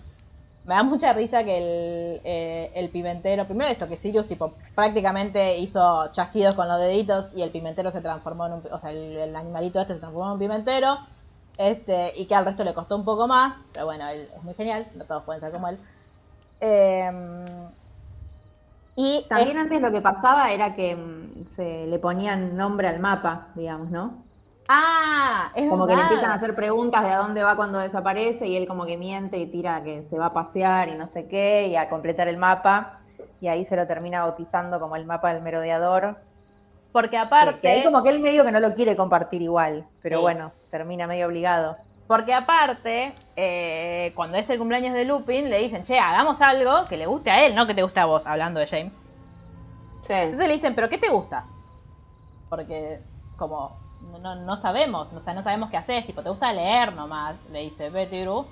[0.66, 3.45] Me da mucha risa que el, eh, el pimentero.
[3.45, 8.01] Primero esto, que Sirius, tipo, prácticamente hizo chasquidos con los deditos y el pimentero se
[8.01, 8.64] transformó en un.
[8.72, 10.97] O sea, el, el animalito este se transformó en un pimentero.
[11.57, 14.55] Este, y que al resto le costó un poco más, pero bueno, él es muy
[14.55, 15.78] genial, no todos pueden ser como él.
[16.61, 17.45] Em,
[18.95, 22.99] y También es- antes lo que pasaba era que mm, se le ponían nombre al
[22.99, 24.22] mapa, digamos, ¿no?
[24.70, 28.47] Ah, es Como que le empiezan a hacer preguntas de a dónde va cuando desaparece
[28.47, 31.28] y él como que miente y tira que se va a pasear y no sé
[31.28, 32.99] qué y a completar el mapa
[33.41, 36.18] y ahí se lo termina bautizando como el mapa del merodeador.
[36.91, 39.86] Porque Que- aparte, que ahí como que él medio que no lo quiere compartir igual,
[40.01, 40.22] pero Sí.
[40.22, 41.78] bueno, termina medio obligado.
[42.05, 46.97] porque aparte, eh, cuando es el cumpleaños de Lupin, le dicen, che, hagamos algo que
[46.97, 48.93] le guste a él, no que te guste a vos, hablando de James.
[50.01, 50.14] Sí.
[50.14, 51.45] Entonces le dicen, ¿pero qué te gusta?
[52.49, 52.99] Porque,
[53.38, 53.78] como,
[54.20, 57.36] no, no, sabemos, o sea, no sabemos qué haces, tipo, ¿te gusta leer nomás?
[57.51, 58.45] Le dice Pettigrew.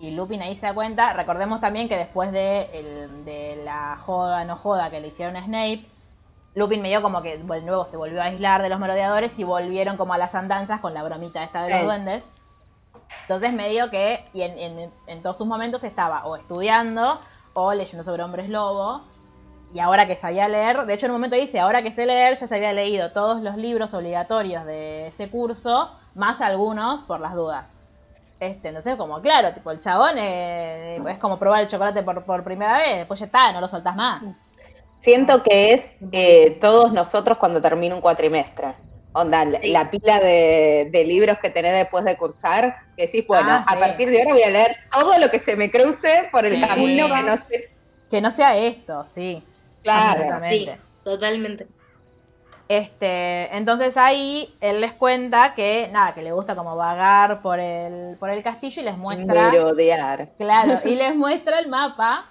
[0.00, 1.12] Y Lupin ahí se da cuenta.
[1.12, 5.44] Recordemos también que después de, el- de la joda, no joda que le hicieron a
[5.44, 5.84] Snape,
[6.54, 9.96] Lupin medio como que de nuevo se volvió a aislar de los merodeadores y volvieron
[9.96, 11.84] como a las andanzas con la bromita esta de los Sí.
[11.84, 12.32] duendes.
[13.22, 17.20] Entonces medio que, y en, en- en todos sus momentos estaba o estudiando
[17.54, 19.02] o leyendo sobre hombres lobo.
[19.74, 22.36] Y ahora que sabía leer, de hecho en un momento dice, ahora que sé leer,
[22.36, 27.34] ya se había leído todos los libros obligatorios de ese curso, más algunos por las
[27.34, 27.70] dudas.
[28.40, 32.44] Este, entonces como claro, tipo el chabón eh, es como probar el chocolate por, por
[32.44, 34.22] primera vez, después ya está, no lo soltás más.
[34.98, 38.74] Siento que es eh, todos nosotros cuando termina un cuatrimestre.
[39.12, 39.68] Onda, la- Sí.
[39.70, 43.78] la pila de, de libros que tenés después de cursar, que decís, bueno, Ah, a
[43.78, 46.60] partir de ahora voy a leer todo lo que se me cruce por el Sí.
[46.68, 47.64] camino que no sé.
[48.10, 49.44] Que no sea esto, sí.
[49.82, 50.44] Claro.
[50.48, 50.68] Sí,
[51.02, 51.68] totalmente.
[52.68, 58.18] Este, entonces ahí él les cuenta que nada, que le gusta como vagar por el,
[58.18, 60.28] por el castillo y les muestra, Merodear.
[60.38, 62.26] claro, y les muestra el mapa.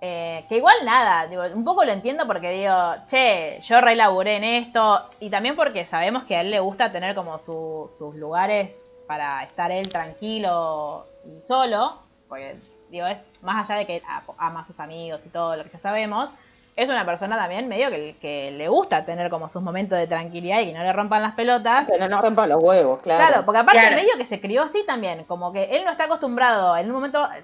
[0.00, 2.74] eh, que igual nada, digo, un poco lo entiendo porque digo,
[3.08, 6.90] che, yo re laburé en esto, y también porque sabemos que a él le gusta
[6.92, 12.56] tener como su- sus lugares para estar él tranquilo y solo, porque
[12.88, 15.70] digo, es más allá de que a- ama a sus amigos y todo lo que
[15.70, 16.30] ya sabemos,
[16.78, 20.60] es una persona también medio que, que le gusta tener como sus momentos de tranquilidad
[20.60, 21.86] y que no le rompan las pelotas.
[21.86, 23.26] Que no nos rompan los huevos, claro.
[23.26, 23.96] Claro, porque aparte Claro.
[23.96, 27.24] medio que se crió así también, como que él no está acostumbrado, en un momento
[27.32, 27.42] eh,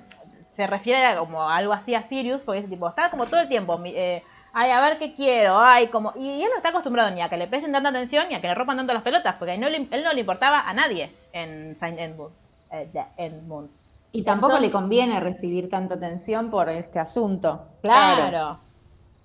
[0.53, 3.49] se refiere a como algo así a Sirius, porque ese tipo, está como todo el
[3.49, 4.23] tiempo, mi- eh,
[4.53, 7.37] ay, a ver qué quiero, ay, como, y él no está acostumbrado ni a que
[7.37, 9.89] le presten tanta atención ni a que le rompan tanto las pelotas, porque no le-
[9.91, 12.51] él no le importaba a nadie en Saint Edmunds.
[12.71, 13.83] eh, Edmunds.
[14.13, 17.67] Y tampoco Entonces- le conviene recibir tanta atención por este asunto.
[17.83, 18.61] Claro.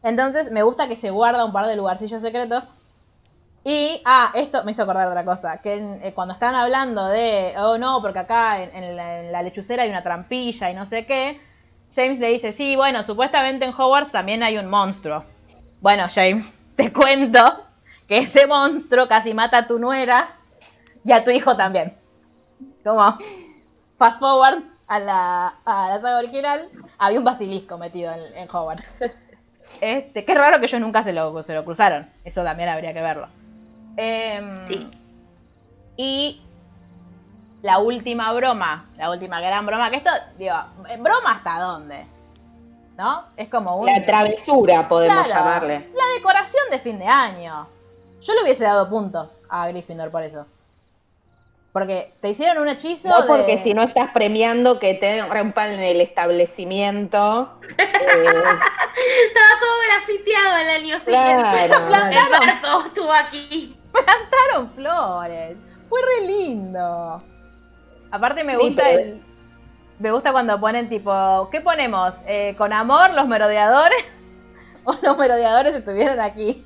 [0.04, 2.72] Entonces me gusta que se guarda un par de lugarcillos secretos.
[3.64, 7.78] Y, ah, esto me hizo acordar otra cosa, que eh, cuando están hablando de, oh
[7.78, 11.42] no, porque acá en, la, en lechucera hay una trampilla y no sé qué,
[11.94, 15.26] James le dice, sí, bueno, supuestamente en Hogwarts también hay un monstruo.
[15.82, 17.66] Bueno, James, te cuento
[18.08, 20.36] que ese monstruo casi mata a tu nuera
[21.04, 21.98] y a tu hijo también.
[22.84, 23.18] Como,
[23.98, 28.90] fast forward a la, a la saga original, había un basilisco metido en, en Hogwarts.
[29.82, 32.08] Este, qué raro que ellos nunca se lo, se lo cruzaron.
[32.26, 33.28] Eso también habría que verlo.
[33.98, 34.90] Em, Sí.
[35.98, 36.42] Y
[37.62, 40.56] la última broma, la última gran broma, que esto, digo,
[41.00, 42.06] ¿broma hasta dónde?
[42.98, 43.24] ¿No?
[43.38, 43.86] Es como un...
[43.86, 45.90] La travesura, podemos Claro, llamarle.
[45.94, 47.68] La decoración de fin de año.
[48.22, 50.46] Yo le hubiese dado puntos a Gryffindor por eso.
[51.72, 55.74] Porque te hicieron un hechizo No de- porque si no estás premiando que te rompan
[55.74, 57.60] el establecimiento.
[57.78, 57.88] eh,
[59.28, 61.44] Estaba todo grafiteado el año siguiente.
[61.88, 62.10] claro.
[62.12, 63.78] El parto estuvo aquí.
[63.92, 65.60] plantaron flores.
[65.90, 67.24] Fue re lindo.
[68.12, 69.22] Aparte me Sí, gusta pero- el-
[70.00, 72.14] me gusta cuando ponen tipo, ¿qué ponemos?
[72.26, 74.04] Eh, ¿Con amor los merodeadores?
[74.86, 76.66] ¿O los merodeadores estuvieron aquí?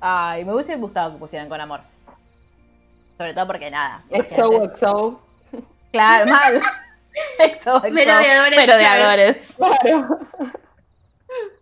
[0.00, 1.80] Ay, me hubiese gustado que pusieran con amor.
[3.16, 4.04] Sobre todo porque nada.
[4.10, 4.76] XO, imagínate.
[4.76, 5.20] XO.
[5.92, 6.60] Claro, mal.
[7.38, 7.90] Exo, exo.
[7.90, 9.56] Merodeadores, Merodeadores.
[9.56, 10.08] Claro.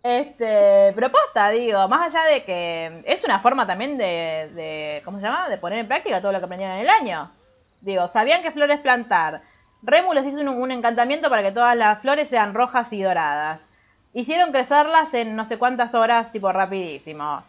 [0.03, 5.19] Este, pero posta, digo, más allá de que es una forma también de, de, ¿cómo
[5.19, 5.49] se llama?
[5.49, 7.31] De poner en práctica todo lo que aprendieron en el año.
[7.81, 9.41] Digo, sabían qué flores plantar.
[9.81, 13.67] Remu les hizo un, un encantamiento para que todas las flores sean rojas y doradas.
[14.13, 17.43] Hicieron crecerlas en no sé cuántas horas, tipo rapidísimo.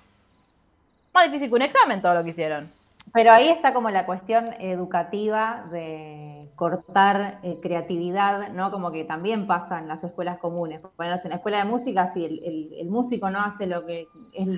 [1.13, 2.73] Más difícil que un examen todo lo que hicieron.
[3.17, 8.71] Pero ahí está como la cuestión educativa de cortar eh, creatividad, ¿no?
[8.71, 10.81] Como que también pasa en las escuelas comunes.
[10.81, 13.87] Por menos en la escuela de música, si el, el- el músico no hace lo
[13.87, 14.09] que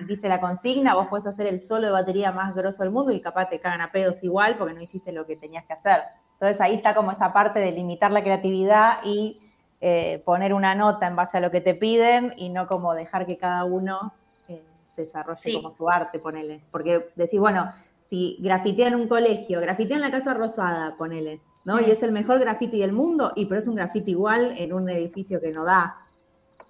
[0.09, 3.21] dice la consigna, vos podés hacer el solo de batería más grosso del mundo y
[3.21, 6.03] capaz te cagan a pedos igual porque no hiciste lo que tenías que hacer.
[6.33, 9.41] Entonces ahí está como esa parte de limitar la creatividad y
[9.81, 13.25] eh, poner una nota en base a lo que te piden y no como dejar
[13.25, 14.13] que cada uno
[14.49, 14.63] eh,
[14.97, 15.55] desarrolle Sí.
[15.55, 16.61] como su arte, ponele.
[16.73, 17.73] Porque decís, bueno,
[18.09, 21.79] si grafitean un colegio, grafitean la Casa Rosada, ponele, ¿no?
[21.79, 24.89] Y es el mejor graffiti del mundo, y pero es un graffiti igual en un
[24.89, 26.07] edificio que no da.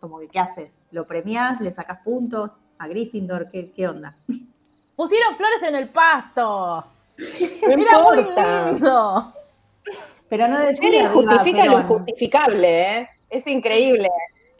[0.01, 0.89] Como que, ¿qué haces?
[0.91, 1.61] ¿Lo premiás?
[1.61, 3.51] ¿Le sacas puntos a Gryffindor?
[3.51, 4.16] ¿Qué, qué onda?
[4.97, 6.84] Pusieron flores en el pasto.
[7.62, 8.72] Era muy importa.
[8.72, 9.32] lindo.
[10.28, 13.09] Pero no decía viva justifica lo injustificable, ¿eh?
[13.30, 14.09] Es increíble.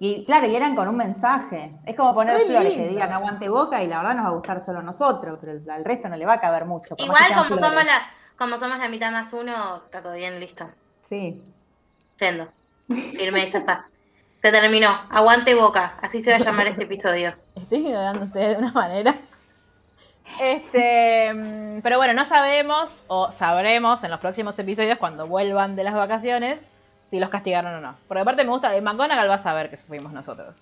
[0.01, 1.73] Y claro, y eran con un mensaje.
[1.85, 2.89] Es como poner Re flores que lindo.
[2.93, 5.85] digan aguante boca y la verdad nos va a gustar solo a nosotros, pero al
[5.85, 6.95] resto no le va a caber mucho.
[6.99, 7.65] Igual que como flores.
[7.65, 10.69] somos la, como somos la mitad más uno, está todo bien, listo.
[11.01, 11.43] Sí.
[12.21, 12.49] Yendo.
[12.89, 13.89] Firme, ya está.
[14.41, 14.89] Se terminó.
[15.11, 15.99] Aguante boca.
[16.01, 17.35] Así se va a llamar este episodio.
[17.57, 19.15] Estoy ignorando a ustedes de una manera.
[20.41, 25.85] Este, mm, pero bueno, no sabemos o sabremos en los próximos episodios cuando vuelvan de
[25.85, 26.63] las vacaciones
[27.11, 27.97] si los castigaron o no.
[28.07, 30.55] Porque aparte me gusta, McGonagall va a saber que fuimos nosotros.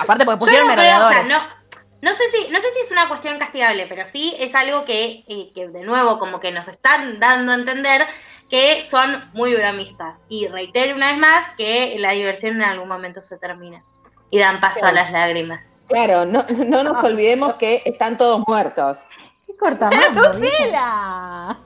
[0.00, 1.28] Aparte porque pusieron Yo no creo, o sea, merodeadores.
[1.28, 4.84] no, No sé si, no sé si es una cuestión castigable, pero sí es algo
[4.84, 8.06] que, eh, que de nuevo como que nos están dando a entender
[8.48, 10.24] que son muy bromistas.
[10.28, 13.82] Y reitero una vez más que la diversión en algún momento se termina.
[14.30, 15.74] Y dan paso a las lágrimas.
[15.88, 18.98] Claro, no, no nos olvidemos que están todos muertos.
[19.46, 20.38] ¿Qué corta más?
[20.38, 21.58] ¡Tela!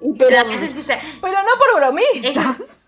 [0.00, 0.98] Y Pero Pero es el chiste.
[1.20, 2.79] Pero no por bromistas.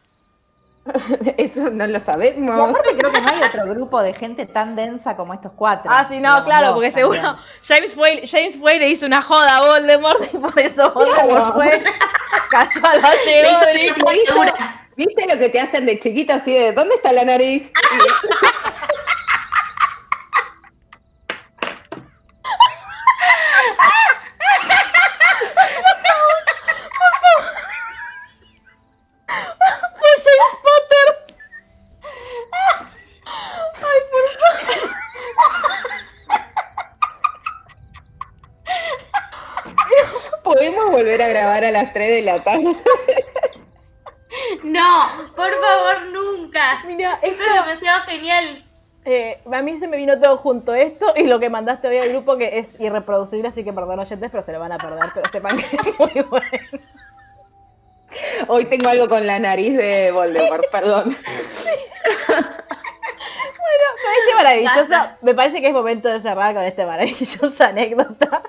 [1.39, 2.71] eso no lo Y sabemos.
[2.71, 5.91] aparte creo que no hay otro grupo de gente tan densa como estos cuatro.
[5.95, 7.13] Ah, sí, no, Digamos, claro, porque también.
[7.23, 11.27] seguro James Way, James Way le hizo una joda a Voldemort y por eso Voldemort
[11.29, 11.53] Claro.
[11.55, 11.85] fue,
[12.51, 13.11] cayó a la
[13.95, 14.79] tortura.
[14.97, 17.71] ¿Viste lo que te hacen de chiquita así de dónde está la nariz?
[29.27, 31.09] Fue James Potter.
[33.75, 34.91] Ay, por favor.
[40.43, 42.77] ¿Podemos volver a grabar a las 3 de la tarde?
[44.65, 46.83] No, por favor, nunca.
[46.87, 48.65] Mira, Esto es demasiado genial.
[49.05, 52.09] Eh, a mí se me vino todo junto esto y lo que mandaste hoy al
[52.11, 55.29] grupo que es irreproducible, así que perdón oyentes, pero se lo van a perder, pero
[55.29, 56.49] sepan que es muy bueno.
[58.49, 61.17] Hoy tengo algo con la nariz de Voldemort, perdón.
[64.05, 68.43] Me parece maravillosa, me parece que es momento de cerrar con esta maravillosa anécdota.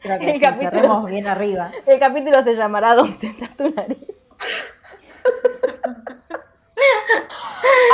[0.00, 1.70] Creo que El sí, capítulo- cerremos bien arriba.
[1.86, 3.98] El capítulo se llamará ¿Dónde está tu nariz?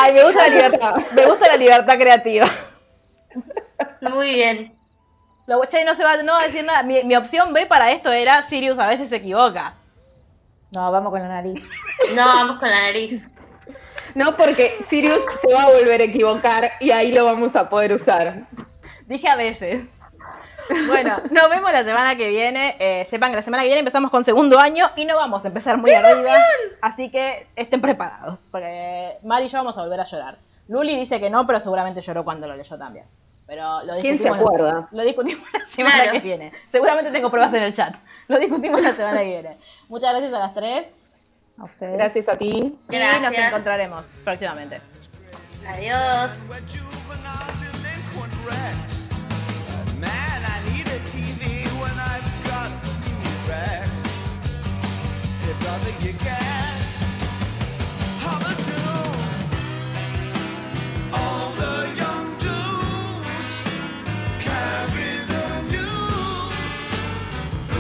[0.00, 2.48] Ay, me gusta la libertad, me gusta la libertad creativa.
[4.02, 4.72] Muy bien.
[5.46, 6.82] Lo Che no se va, no va a decir nada.
[6.82, 9.74] Mi, mi opción B para esto era Sirius a veces se equivoca.
[10.72, 11.64] No, vamos con la nariz.
[12.14, 13.22] No, vamos con la nariz.
[14.14, 17.92] No, porque Sirius se va a volver a equivocar y ahí lo vamos a poder
[17.92, 18.46] usar.
[19.06, 19.84] Dije a veces.
[20.86, 22.76] Bueno, nos vemos la semana que viene.
[22.78, 25.48] Eh, sepan que la semana que viene empezamos con segundo año y no vamos a
[25.48, 26.36] empezar muy arriba.
[26.80, 30.38] Así que estén preparados, porque Mari y yo vamos a volver a llorar.
[30.68, 33.06] Luli dice que no, pero seguramente lloró cuando lo leyó también.
[33.46, 34.88] Pero lo ¿Quién se discutimos, acuerda?
[34.90, 36.12] Lo discutimos la semana Claro.
[36.12, 36.52] que viene.
[36.68, 37.94] Seguramente tengo pruebas en el chat.
[38.26, 39.56] Lo discutimos la semana que viene.
[39.88, 40.86] Muchas gracias a las tres
[41.58, 41.96] A ustedes.
[41.96, 42.76] Gracias a ti.
[42.90, 44.80] y nos encontraremos próximamente.
[45.68, 46.30] Adiós.
[51.06, 54.06] TV when I've got to rest.
[55.40, 56.75] Hey brother, you can.